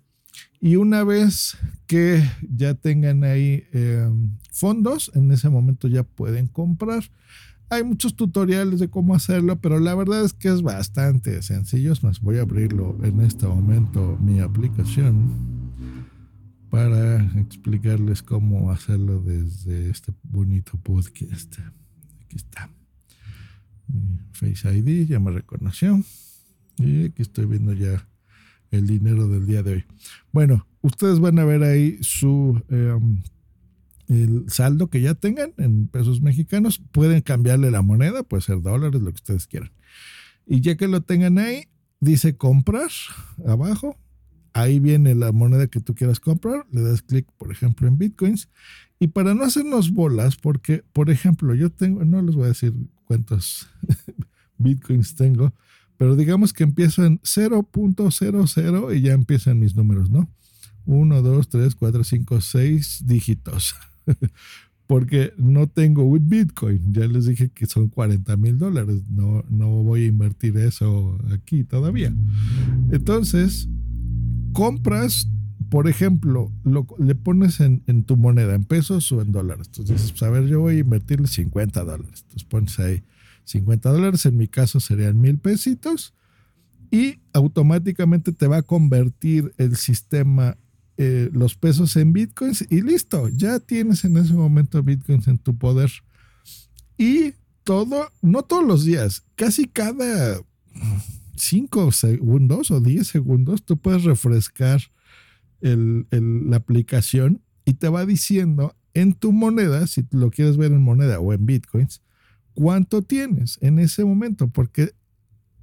Y 0.61 0.77
una 0.77 1.03
vez 1.03 1.59
que 1.89 2.23
ya 2.49 2.75
tengan 2.75 3.25
ahí 3.25 3.65
em, 3.73 4.39
fondos, 4.53 5.11
en 5.17 5.33
ese 5.33 5.49
momento 5.49 5.89
ya 5.89 6.05
pueden 6.05 6.47
comprar. 6.47 7.03
Hay 7.71 7.83
muchos 7.83 8.15
tutoriales 8.15 8.79
de 8.79 8.89
cómo 8.89 9.17
hacerlo, 9.17 9.61
pero 9.61 9.81
la 9.81 9.97
verdad 9.97 10.25
es 10.25 10.33
que 10.33 10.47
es 10.47 10.63
bastante 10.63 11.43
sencillo. 11.43 11.93
Más, 12.03 12.21
voy 12.21 12.39
a 12.39 12.43
abrirlo 12.43 12.97
en 13.03 13.21
este 13.21 13.49
momento 13.49 14.17
mi 14.21 14.39
aplicación 14.39 15.33
para 16.71 17.17
explicarles 17.41 18.23
cómo 18.23 18.71
hacerlo 18.71 19.21
desde 19.21 19.91
este 19.91 20.13
bonito 20.23 20.79
podcast. 20.85 21.59
Aquí 22.27 22.37
está. 22.37 22.76
Face 24.33 24.69
ID 24.73 25.07
ya 25.07 25.21
me 25.21 25.31
reconoció. 25.31 26.01
Y 26.79 27.07
aquí 27.07 27.23
estoy 27.23 27.47
viendo 27.47 27.73
ya 27.73 28.07
el 28.71 28.87
dinero 28.87 29.29
del 29.29 29.47
día 29.47 29.63
de 29.63 29.73
hoy. 29.73 29.85
Bueno, 30.33 30.67
ustedes 30.83 31.21
van 31.21 31.39
a 31.39 31.45
ver 31.45 31.63
ahí 31.63 31.99
su 32.03 32.63
em, 32.69 33.23
el 34.09 34.45
saldo 34.49 34.89
que 34.89 35.01
ya 35.01 35.15
tengan 35.15 35.53
en 35.57 35.89
pesos 35.89 36.21
mexicanos. 36.21 36.81
Pueden 36.93 37.21
cambiarle 37.23 37.71
la 37.71 37.83
moneda, 37.83 38.23
puede 38.23 38.43
ser 38.43 38.63
dólares, 38.63 39.01
lo 39.01 39.11
que 39.11 39.17
ustedes 39.17 39.47
quieran. 39.47 39.73
Y 40.47 40.61
ya 40.61 40.77
que 40.77 40.89
lo 40.89 41.03
tengan 41.03 41.39
ahí, 41.39 41.65
dice 42.01 42.37
comprar 42.37 42.91
abajo. 43.47 43.97
Ahí 44.53 44.81
viene 44.81 45.15
la 45.15 45.33
moneda 45.33 45.67
que 45.67 45.81
tú 45.81 45.95
quieras 45.95 46.21
comprar. 46.21 46.67
Le 46.71 46.81
das 46.81 47.03
clic, 47.03 47.27
por 47.37 47.53
ejemplo, 47.53 47.89
en 47.89 47.99
bitcoins. 47.99 48.49
Y 48.99 49.09
para 49.09 49.35
no 49.35 49.45
hacernos 49.45 49.91
bolas, 49.91 50.37
porque, 50.37 50.83
por 50.93 51.11
ejemplo, 51.11 51.55
yo 51.55 51.71
tengo, 51.71 52.05
no 52.05 52.23
les 52.23 52.35
voy 52.35 52.45
a 52.45 52.49
decir 52.49 52.73
cuántos 53.05 53.69
bitcoins 54.59 55.15
tengo, 55.15 55.53
pero 55.97 56.17
digamos 56.17 56.53
que 56.53 56.65
empiezo 56.65 57.05
en 57.05 57.21
0.00 57.21 58.97
y 58.97 59.01
ya 59.01 59.13
empiezan 59.13 59.59
mis 59.59 59.75
números, 59.75 60.11
¿no? 60.11 60.29
1, 60.87 61.23
2, 61.23 61.49
3, 61.49 61.75
4, 61.75 62.05
5, 62.05 62.41
6 62.41 63.03
dígitos. 63.07 63.75
Porque 64.87 65.33
no 65.37 65.67
tengo 65.67 66.09
Bitcoin. 66.17 66.93
Ya 66.93 67.09
les 67.09 67.27
dije 67.27 67.51
que 67.51 67.67
son 67.67 67.89
40 67.89 68.37
mil 68.37 68.57
dólares. 68.57 69.03
No, 69.11 69.45
no 69.49 69.83
voy 69.83 70.05
a 70.05 70.07
invertir 70.07 70.57
eso 70.59 71.19
aquí 71.33 71.65
todavía. 71.65 72.15
Entonces, 72.93 73.69
compras, 74.53 75.29
por 75.71 75.89
ejemplo, 75.89 76.53
lo, 76.65 76.87
le 76.99 77.15
pones 77.15 77.61
en, 77.61 77.83
en, 77.87 78.05
tu 78.05 78.17
moneda, 78.17 78.55
en 78.55 78.65
pesos 78.65 79.11
o 79.13 79.21
en 79.21 79.33
dólares. 79.33 79.67
Entonces 79.69 79.97
dices, 79.97 80.13
pues 80.13 80.23
a 80.23 80.31
ver, 80.31 80.47
yo 80.47 80.61
voy 80.61 80.77
a 80.77 80.81
invertirle 80.81 81.27
50 81.27 81.85
dólares. 81.85 82.23
Entonces 82.23 82.45
pones 82.45 82.79
ahí 82.79 83.03
50 83.45 83.91
dólares, 83.91 84.27
en 84.27 84.37
mi 84.37 84.49
caso 84.49 84.81
serían 84.81 85.21
mil 85.21 85.39
pesitos, 85.39 86.15
y 86.91 87.21
automáticamente 87.33 88.33
te 88.33 88.47
va 88.47 88.59
a 88.59 88.63
convertir 88.63 89.53
el 89.59 89.77
sistema 89.77 90.57
eh, 90.99 91.29
los 91.33 91.57
pesos 91.57 91.95
en 91.97 92.15
bitcoins 92.15 92.65
y 92.71 92.81
listo, 92.81 93.29
ya 93.29 93.61
tienes 93.61 94.07
en 94.07 94.17
ese 94.17 94.33
momento 94.33 94.83
bitcoins 94.83 95.29
en 95.29 95.37
tu 95.37 95.55
poder. 95.59 95.91
Y 96.97 97.35
todo, 97.65 98.11
no 98.23 98.43
todos 98.43 98.67
los 98.67 98.85
días, 98.87 99.23
casi 99.35 99.67
cada 99.67 100.41
5 101.37 101.93
segundos 101.93 102.71
o 102.71 102.81
10 102.81 103.07
segundos, 103.07 103.63
tú 103.63 103.77
puedes 103.77 104.05
refrescar 104.05 104.81
la 105.61 106.57
aplicación 106.57 107.43
y 107.65 107.75
te 107.75 107.89
va 107.89 108.07
diciendo 108.07 108.77
en 108.95 109.13
tu 109.13 109.33
moneda, 109.33 109.87
si 109.87 110.07
lo 110.11 110.31
quieres 110.31 110.57
ver 110.57 110.73
en 110.73 110.83
moneda 110.83 111.21
o 111.21 111.33
en 111.33 111.45
bitcoins, 111.45 112.03
cuánto 112.55 113.03
tienes 113.03 113.59
en 113.61 113.79
ese 113.79 114.05
momento, 114.05 114.49
porque 114.49 114.93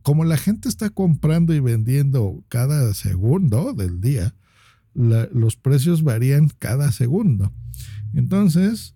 como 0.03 0.25
la 0.25 0.37
gente 0.37 0.69
está 0.69 0.89
comprando 0.89 1.53
y 1.53 1.59
vendiendo 1.59 2.43
cada 2.49 2.93
segundo 2.93 3.73
del 3.73 4.01
día, 4.01 4.35
los 4.93 5.55
precios 5.55 6.03
varían 6.03 6.49
cada 6.59 6.91
segundo. 6.91 7.51
Entonces, 8.13 8.95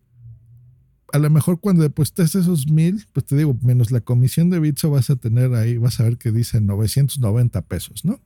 a 1.12 1.18
lo 1.18 1.30
mejor 1.30 1.60
cuando 1.60 1.84
deposites 1.84 2.36
esos 2.36 2.70
mil, 2.70 3.08
pues 3.14 3.26
te 3.26 3.36
digo, 3.36 3.58
menos 3.62 3.92
la 3.92 4.02
comisión 4.02 4.50
de 4.50 4.60
Bitso 4.60 4.92
vas 4.92 5.10
a 5.10 5.16
tener 5.16 5.54
ahí, 5.56 5.78
vas 5.78 6.00
a 6.00 6.04
ver 6.04 6.18
que 6.18 6.32
dice 6.32 6.62
990 6.62 7.62
pesos, 7.64 8.06
¿no? 8.06 8.22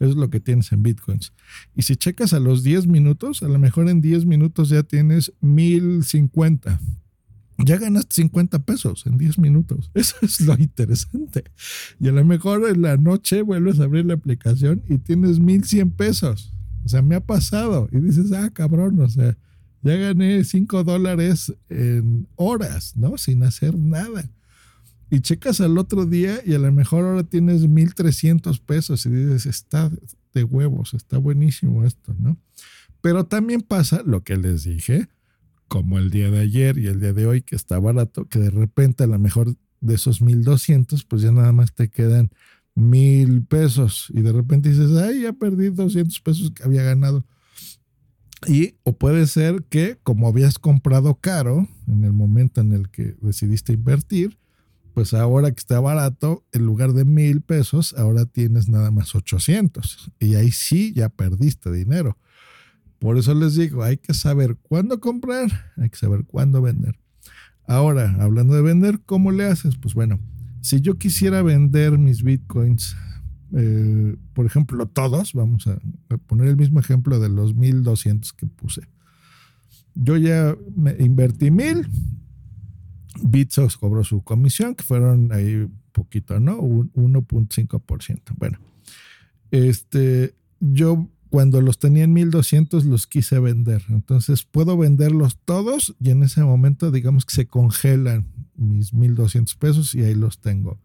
Eso 0.00 0.10
es 0.10 0.16
lo 0.16 0.30
que 0.30 0.40
tienes 0.40 0.72
en 0.72 0.82
bitcoins. 0.82 1.32
Y 1.76 1.82
si 1.82 1.94
checas 1.94 2.32
a 2.32 2.40
los 2.40 2.64
10 2.64 2.88
minutos, 2.88 3.42
a 3.42 3.48
lo 3.48 3.58
mejor 3.58 3.88
en 3.88 4.00
10 4.00 4.26
minutos 4.26 4.70
ya 4.70 4.82
tienes 4.82 5.32
1050 5.40 6.80
ya 7.64 7.76
ganaste 7.78 8.14
50 8.16 8.60
pesos 8.64 9.06
en 9.06 9.18
10 9.18 9.38
minutos. 9.38 9.90
Eso 9.94 10.16
es 10.22 10.40
lo 10.40 10.54
interesante. 10.58 11.44
Y 11.98 12.08
a 12.08 12.12
lo 12.12 12.24
mejor 12.24 12.68
en 12.68 12.82
la 12.82 12.96
noche 12.96 13.42
vuelves 13.42 13.80
a 13.80 13.84
abrir 13.84 14.06
la 14.06 14.14
aplicación 14.14 14.82
y 14.88 14.98
tienes 14.98 15.38
1100 15.38 15.90
pesos. 15.92 16.52
O 16.84 16.88
sea, 16.88 17.02
me 17.02 17.14
ha 17.14 17.20
pasado. 17.20 17.88
Y 17.92 17.98
dices, 17.98 18.32
ah, 18.32 18.50
cabrón, 18.50 19.00
o 19.00 19.08
sea, 19.08 19.36
ya 19.82 19.96
gané 19.96 20.44
5 20.44 20.84
dólares 20.84 21.52
en 21.68 22.26
horas, 22.36 22.96
¿no? 22.96 23.18
Sin 23.18 23.42
hacer 23.42 23.76
nada. 23.76 24.30
Y 25.10 25.20
checas 25.20 25.60
al 25.60 25.76
otro 25.76 26.06
día 26.06 26.40
y 26.44 26.54
a 26.54 26.58
lo 26.58 26.70
mejor 26.70 27.04
ahora 27.04 27.24
tienes 27.24 27.66
1300 27.66 28.60
pesos 28.60 29.04
y 29.06 29.10
dices, 29.10 29.46
está 29.46 29.90
de 30.32 30.44
huevos, 30.44 30.94
está 30.94 31.18
buenísimo 31.18 31.84
esto, 31.84 32.14
¿no? 32.18 32.36
Pero 33.00 33.24
también 33.24 33.62
pasa 33.62 34.02
lo 34.04 34.22
que 34.22 34.36
les 34.36 34.64
dije 34.64 35.08
como 35.70 35.98
el 35.98 36.10
día 36.10 36.30
de 36.30 36.40
ayer 36.40 36.78
y 36.78 36.88
el 36.88 37.00
día 37.00 37.12
de 37.12 37.26
hoy, 37.26 37.42
que 37.42 37.54
está 37.54 37.78
barato, 37.78 38.26
que 38.26 38.40
de 38.40 38.50
repente 38.50 39.04
a 39.04 39.06
lo 39.06 39.18
mejor 39.18 39.54
de 39.80 39.94
esos 39.94 40.20
1200, 40.20 41.04
pues 41.04 41.22
ya 41.22 41.30
nada 41.30 41.52
más 41.52 41.72
te 41.72 41.88
quedan 41.88 42.30
mil 42.74 43.44
pesos 43.44 44.08
y 44.10 44.20
de 44.20 44.32
repente 44.32 44.68
dices, 44.70 44.90
ay, 44.96 45.22
ya 45.22 45.32
perdí 45.32 45.70
200 45.70 46.20
pesos 46.20 46.50
que 46.50 46.64
había 46.64 46.82
ganado. 46.82 47.24
Y 48.48 48.74
o 48.82 48.96
puede 48.96 49.26
ser 49.26 49.62
que 49.68 49.98
como 50.02 50.26
habías 50.26 50.58
comprado 50.58 51.14
caro 51.14 51.68
en 51.86 52.04
el 52.04 52.12
momento 52.12 52.60
en 52.60 52.72
el 52.72 52.90
que 52.90 53.14
decidiste 53.20 53.72
invertir, 53.72 54.39
pues 55.00 55.14
ahora 55.14 55.50
que 55.50 55.60
está 55.60 55.80
barato, 55.80 56.44
en 56.52 56.66
lugar 56.66 56.92
de 56.92 57.06
mil 57.06 57.40
pesos, 57.40 57.94
ahora 57.96 58.26
tienes 58.26 58.68
nada 58.68 58.90
más 58.90 59.14
800. 59.14 60.12
Y 60.20 60.34
ahí 60.34 60.50
sí 60.50 60.92
ya 60.94 61.08
perdiste 61.08 61.72
dinero. 61.72 62.18
Por 62.98 63.16
eso 63.16 63.32
les 63.32 63.54
digo, 63.54 63.82
hay 63.82 63.96
que 63.96 64.12
saber 64.12 64.58
cuándo 64.60 65.00
comprar, 65.00 65.72
hay 65.78 65.88
que 65.88 65.96
saber 65.96 66.26
cuándo 66.26 66.60
vender. 66.60 67.00
Ahora, 67.66 68.14
hablando 68.20 68.54
de 68.54 68.60
vender, 68.60 69.00
¿cómo 69.06 69.32
le 69.32 69.46
haces? 69.46 69.78
Pues 69.78 69.94
bueno, 69.94 70.20
si 70.60 70.82
yo 70.82 70.98
quisiera 70.98 71.40
vender 71.40 71.96
mis 71.96 72.22
bitcoins, 72.22 72.94
eh, 73.56 74.16
por 74.34 74.44
ejemplo, 74.44 74.84
todos, 74.84 75.32
vamos 75.32 75.66
a, 75.66 75.78
poner 76.26 76.48
el 76.48 76.58
mismo 76.58 76.78
ejemplo 76.78 77.18
de 77.20 77.30
los 77.30 77.54
1200 77.54 78.34
que 78.34 78.46
puse. 78.46 78.82
Yo 79.94 80.18
ya 80.18 80.54
me 80.76 80.94
invertí 80.98 81.50
mil, 81.50 81.88
Bitsos 83.22 83.76
cobró 83.76 84.04
su 84.04 84.22
comisión, 84.22 84.74
que 84.74 84.84
fueron 84.84 85.32
ahí 85.32 85.68
poquito, 85.92 86.38
¿no? 86.40 86.58
1.5%. 86.60 88.20
Bueno, 88.36 88.58
este, 89.50 90.34
yo 90.60 91.08
cuando 91.30 91.60
los 91.60 91.78
tenía 91.78 92.04
en 92.04 92.12
1200 92.12 92.84
los 92.84 93.06
quise 93.06 93.38
vender. 93.38 93.84
Entonces 93.88 94.44
puedo 94.44 94.76
venderlos 94.76 95.38
todos 95.44 95.94
y 96.00 96.10
en 96.10 96.22
ese 96.24 96.42
momento 96.42 96.90
digamos 96.90 97.24
que 97.24 97.34
se 97.34 97.46
congelan 97.46 98.26
mis 98.56 98.92
1200 98.92 99.54
pesos 99.54 99.94
y 99.94 100.02
ahí 100.02 100.14
los 100.14 100.40
tengo. 100.40 100.78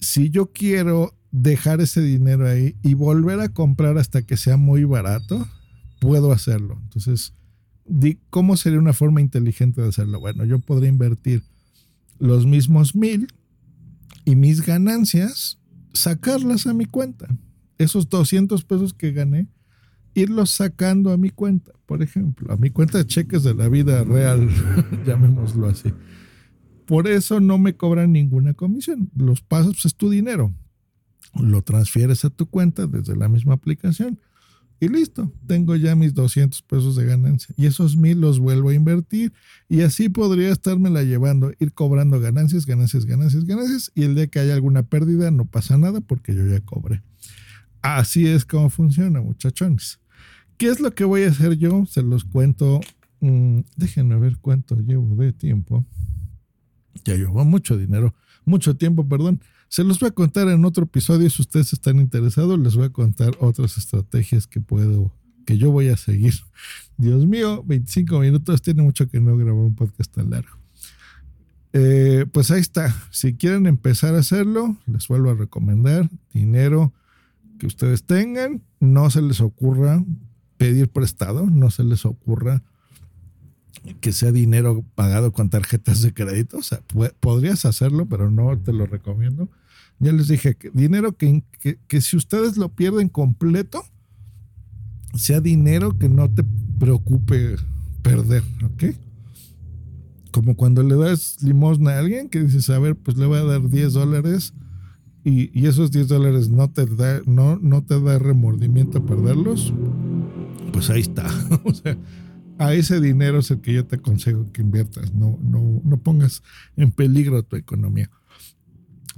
Si 0.00 0.30
yo 0.30 0.52
quiero 0.52 1.14
dejar 1.30 1.80
ese 1.80 2.00
dinero 2.00 2.48
ahí 2.48 2.76
y 2.82 2.94
volver 2.94 3.40
a 3.40 3.48
comprar 3.48 3.98
hasta 3.98 4.22
que 4.22 4.36
sea 4.36 4.56
muy 4.56 4.84
barato, 4.84 5.46
puedo 6.00 6.32
hacerlo. 6.32 6.78
Entonces, 6.82 7.34
¿cómo 8.30 8.56
sería 8.56 8.78
una 8.78 8.92
forma 8.92 9.20
inteligente 9.20 9.80
de 9.80 9.88
hacerlo? 9.88 10.20
Bueno, 10.20 10.44
yo 10.44 10.58
podría 10.58 10.88
invertir 10.88 11.42
los 12.18 12.46
mismos 12.46 12.94
mil 12.94 13.28
y 14.24 14.36
mis 14.36 14.64
ganancias 14.64 15.58
sacarlas 15.92 16.66
a 16.66 16.74
mi 16.74 16.84
cuenta 16.84 17.28
esos 17.78 18.10
200 18.10 18.64
pesos 18.64 18.92
que 18.92 19.12
gané, 19.12 19.48
irlos 20.14 20.50
sacando 20.50 21.12
a 21.12 21.16
mi 21.16 21.30
cuenta, 21.30 21.72
por 21.86 22.02
ejemplo, 22.02 22.52
a 22.52 22.56
mi 22.56 22.70
cuenta 22.70 22.98
de 22.98 23.06
cheques 23.06 23.44
de 23.44 23.54
la 23.54 23.68
vida 23.68 24.04
real, 24.04 24.48
llamémoslo 25.06 25.68
así. 25.68 25.92
Por 26.86 27.06
eso 27.06 27.40
no 27.40 27.58
me 27.58 27.76
cobran 27.76 28.12
ninguna 28.12 28.54
comisión. 28.54 29.10
Los 29.14 29.42
pasos 29.42 29.74
pues, 29.74 29.86
es 29.86 29.94
tu 29.94 30.10
dinero. 30.10 30.52
Lo 31.34 31.62
transfieres 31.62 32.24
a 32.24 32.30
tu 32.30 32.46
cuenta 32.46 32.86
desde 32.86 33.14
la 33.14 33.28
misma 33.28 33.54
aplicación. 33.54 34.18
Y 34.80 34.88
listo, 34.88 35.32
tengo 35.46 35.74
ya 35.74 35.96
mis 35.96 36.14
200 36.14 36.62
pesos 36.62 36.94
de 36.94 37.04
ganancia 37.04 37.52
y 37.56 37.66
esos 37.66 37.96
mil 37.96 38.20
los 38.20 38.38
vuelvo 38.38 38.68
a 38.68 38.74
invertir 38.74 39.32
y 39.68 39.80
así 39.80 40.08
podría 40.08 40.54
la 40.64 41.02
llevando, 41.02 41.52
ir 41.58 41.72
cobrando 41.72 42.20
ganancias, 42.20 42.64
ganancias, 42.64 43.04
ganancias, 43.04 43.44
ganancias 43.44 43.90
y 43.94 44.04
el 44.04 44.14
día 44.14 44.28
que 44.28 44.38
haya 44.38 44.54
alguna 44.54 44.84
pérdida 44.84 45.30
no 45.30 45.46
pasa 45.46 45.78
nada 45.78 46.00
porque 46.00 46.34
yo 46.34 46.46
ya 46.46 46.60
cobré. 46.60 47.02
Así 47.82 48.26
es 48.26 48.44
como 48.44 48.70
funciona, 48.70 49.20
muchachones. 49.20 50.00
¿Qué 50.58 50.68
es 50.68 50.80
lo 50.80 50.94
que 50.94 51.04
voy 51.04 51.22
a 51.22 51.30
hacer 51.30 51.56
yo? 51.56 51.86
Se 51.86 52.02
los 52.02 52.24
cuento. 52.24 52.80
Mm, 53.20 53.60
déjenme 53.76 54.18
ver 54.18 54.38
cuánto 54.38 54.76
llevo 54.76 55.14
de 55.16 55.32
tiempo. 55.32 55.86
Ya 57.04 57.14
llevo 57.14 57.44
mucho 57.44 57.76
dinero, 57.76 58.14
mucho 58.44 58.76
tiempo, 58.76 59.08
perdón. 59.08 59.40
Se 59.68 59.84
los 59.84 60.00
voy 60.00 60.08
a 60.08 60.12
contar 60.12 60.48
en 60.48 60.64
otro 60.64 60.84
episodio. 60.84 61.28
Si 61.28 61.42
ustedes 61.42 61.72
están 61.72 61.98
interesados, 61.98 62.58
les 62.58 62.74
voy 62.74 62.86
a 62.86 62.90
contar 62.90 63.36
otras 63.40 63.76
estrategias 63.76 64.46
que 64.46 64.60
puedo, 64.60 65.12
que 65.44 65.58
yo 65.58 65.70
voy 65.70 65.88
a 65.88 65.96
seguir. 65.96 66.34
Dios 66.96 67.26
mío, 67.26 67.62
25 67.66 68.18
minutos. 68.20 68.62
Tiene 68.62 68.82
mucho 68.82 69.08
que 69.08 69.20
no 69.20 69.36
grabar 69.36 69.62
un 69.62 69.74
podcast 69.74 70.12
tan 70.12 70.30
largo. 70.30 70.56
Eh, 71.74 72.24
pues 72.32 72.50
ahí 72.50 72.60
está. 72.60 72.94
Si 73.10 73.34
quieren 73.34 73.66
empezar 73.66 74.14
a 74.14 74.20
hacerlo, 74.20 74.76
les 74.86 75.06
vuelvo 75.06 75.30
a 75.30 75.34
recomendar 75.34 76.08
dinero 76.32 76.94
que 77.58 77.66
ustedes 77.66 78.04
tengan. 78.04 78.62
No 78.80 79.10
se 79.10 79.20
les 79.20 79.40
ocurra 79.40 80.02
pedir 80.56 80.88
prestado, 80.88 81.46
no 81.46 81.70
se 81.70 81.84
les 81.84 82.06
ocurra 82.06 82.62
que 84.00 84.12
sea 84.12 84.32
dinero 84.32 84.84
pagado 84.94 85.32
con 85.32 85.50
tarjetas 85.50 86.02
de 86.02 86.12
crédito. 86.12 86.58
O 86.58 86.62
sea, 86.62 86.80
podrías 87.20 87.64
hacerlo, 87.64 88.06
pero 88.06 88.30
no 88.30 88.58
te 88.58 88.72
lo 88.72 88.86
recomiendo. 88.86 89.48
Ya 90.00 90.12
les 90.12 90.28
dije 90.28 90.54
que 90.54 90.70
dinero 90.70 91.16
que, 91.16 91.42
que, 91.88 92.00
si 92.00 92.16
ustedes 92.16 92.56
lo 92.56 92.68
pierden 92.68 93.08
completo, 93.08 93.82
sea 95.14 95.40
dinero 95.40 95.98
que 95.98 96.08
no 96.08 96.30
te 96.30 96.44
preocupe 96.78 97.56
perder, 98.02 98.42
¿ok? 98.64 98.96
Como 100.30 100.56
cuando 100.56 100.82
le 100.82 100.94
das 100.94 101.42
limosna 101.42 101.92
a 101.92 101.98
alguien 101.98 102.28
que 102.28 102.40
dices, 102.40 102.70
a 102.70 102.78
ver, 102.78 102.94
pues 102.94 103.16
le 103.16 103.26
voy 103.26 103.38
a 103.38 103.44
dar 103.44 103.68
10 103.68 103.92
dólares 103.92 104.54
y, 105.24 105.50
y 105.58 105.66
esos 105.66 105.90
10 105.90 106.08
dólares 106.08 106.48
no 106.48 106.70
te, 106.70 106.86
da, 106.86 107.20
no, 107.26 107.58
no 107.60 107.82
te 107.82 108.00
da 108.00 108.18
remordimiento 108.18 109.04
perderlos, 109.04 109.72
pues 110.72 110.90
ahí 110.90 111.00
está. 111.00 111.26
o 111.64 111.74
sea, 111.74 111.98
a 112.58 112.74
ese 112.74 113.00
dinero 113.00 113.38
es 113.38 113.50
el 113.50 113.60
que 113.60 113.72
yo 113.72 113.84
te 113.84 113.96
aconsejo 113.96 114.52
que 114.52 114.62
inviertas, 114.62 115.12
no, 115.12 115.38
no, 115.42 115.80
no 115.84 115.96
pongas 115.98 116.42
en 116.76 116.92
peligro 116.92 117.42
tu 117.42 117.56
economía. 117.56 118.10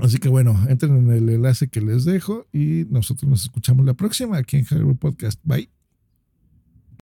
Así 0.02 0.18
que 0.18 0.28
bueno, 0.28 0.58
entren 0.68 0.96
en 0.96 1.10
el 1.10 1.28
enlace 1.28 1.68
que 1.68 1.80
les 1.80 2.04
dejo 2.04 2.46
y 2.52 2.86
nosotros 2.90 3.28
nos 3.28 3.42
escuchamos 3.42 3.86
la 3.86 3.94
próxima 3.94 4.38
aquí 4.38 4.58
en 4.58 4.64
Hardware 4.64 4.96
Podcast. 4.96 5.40
Bye. 5.44 5.79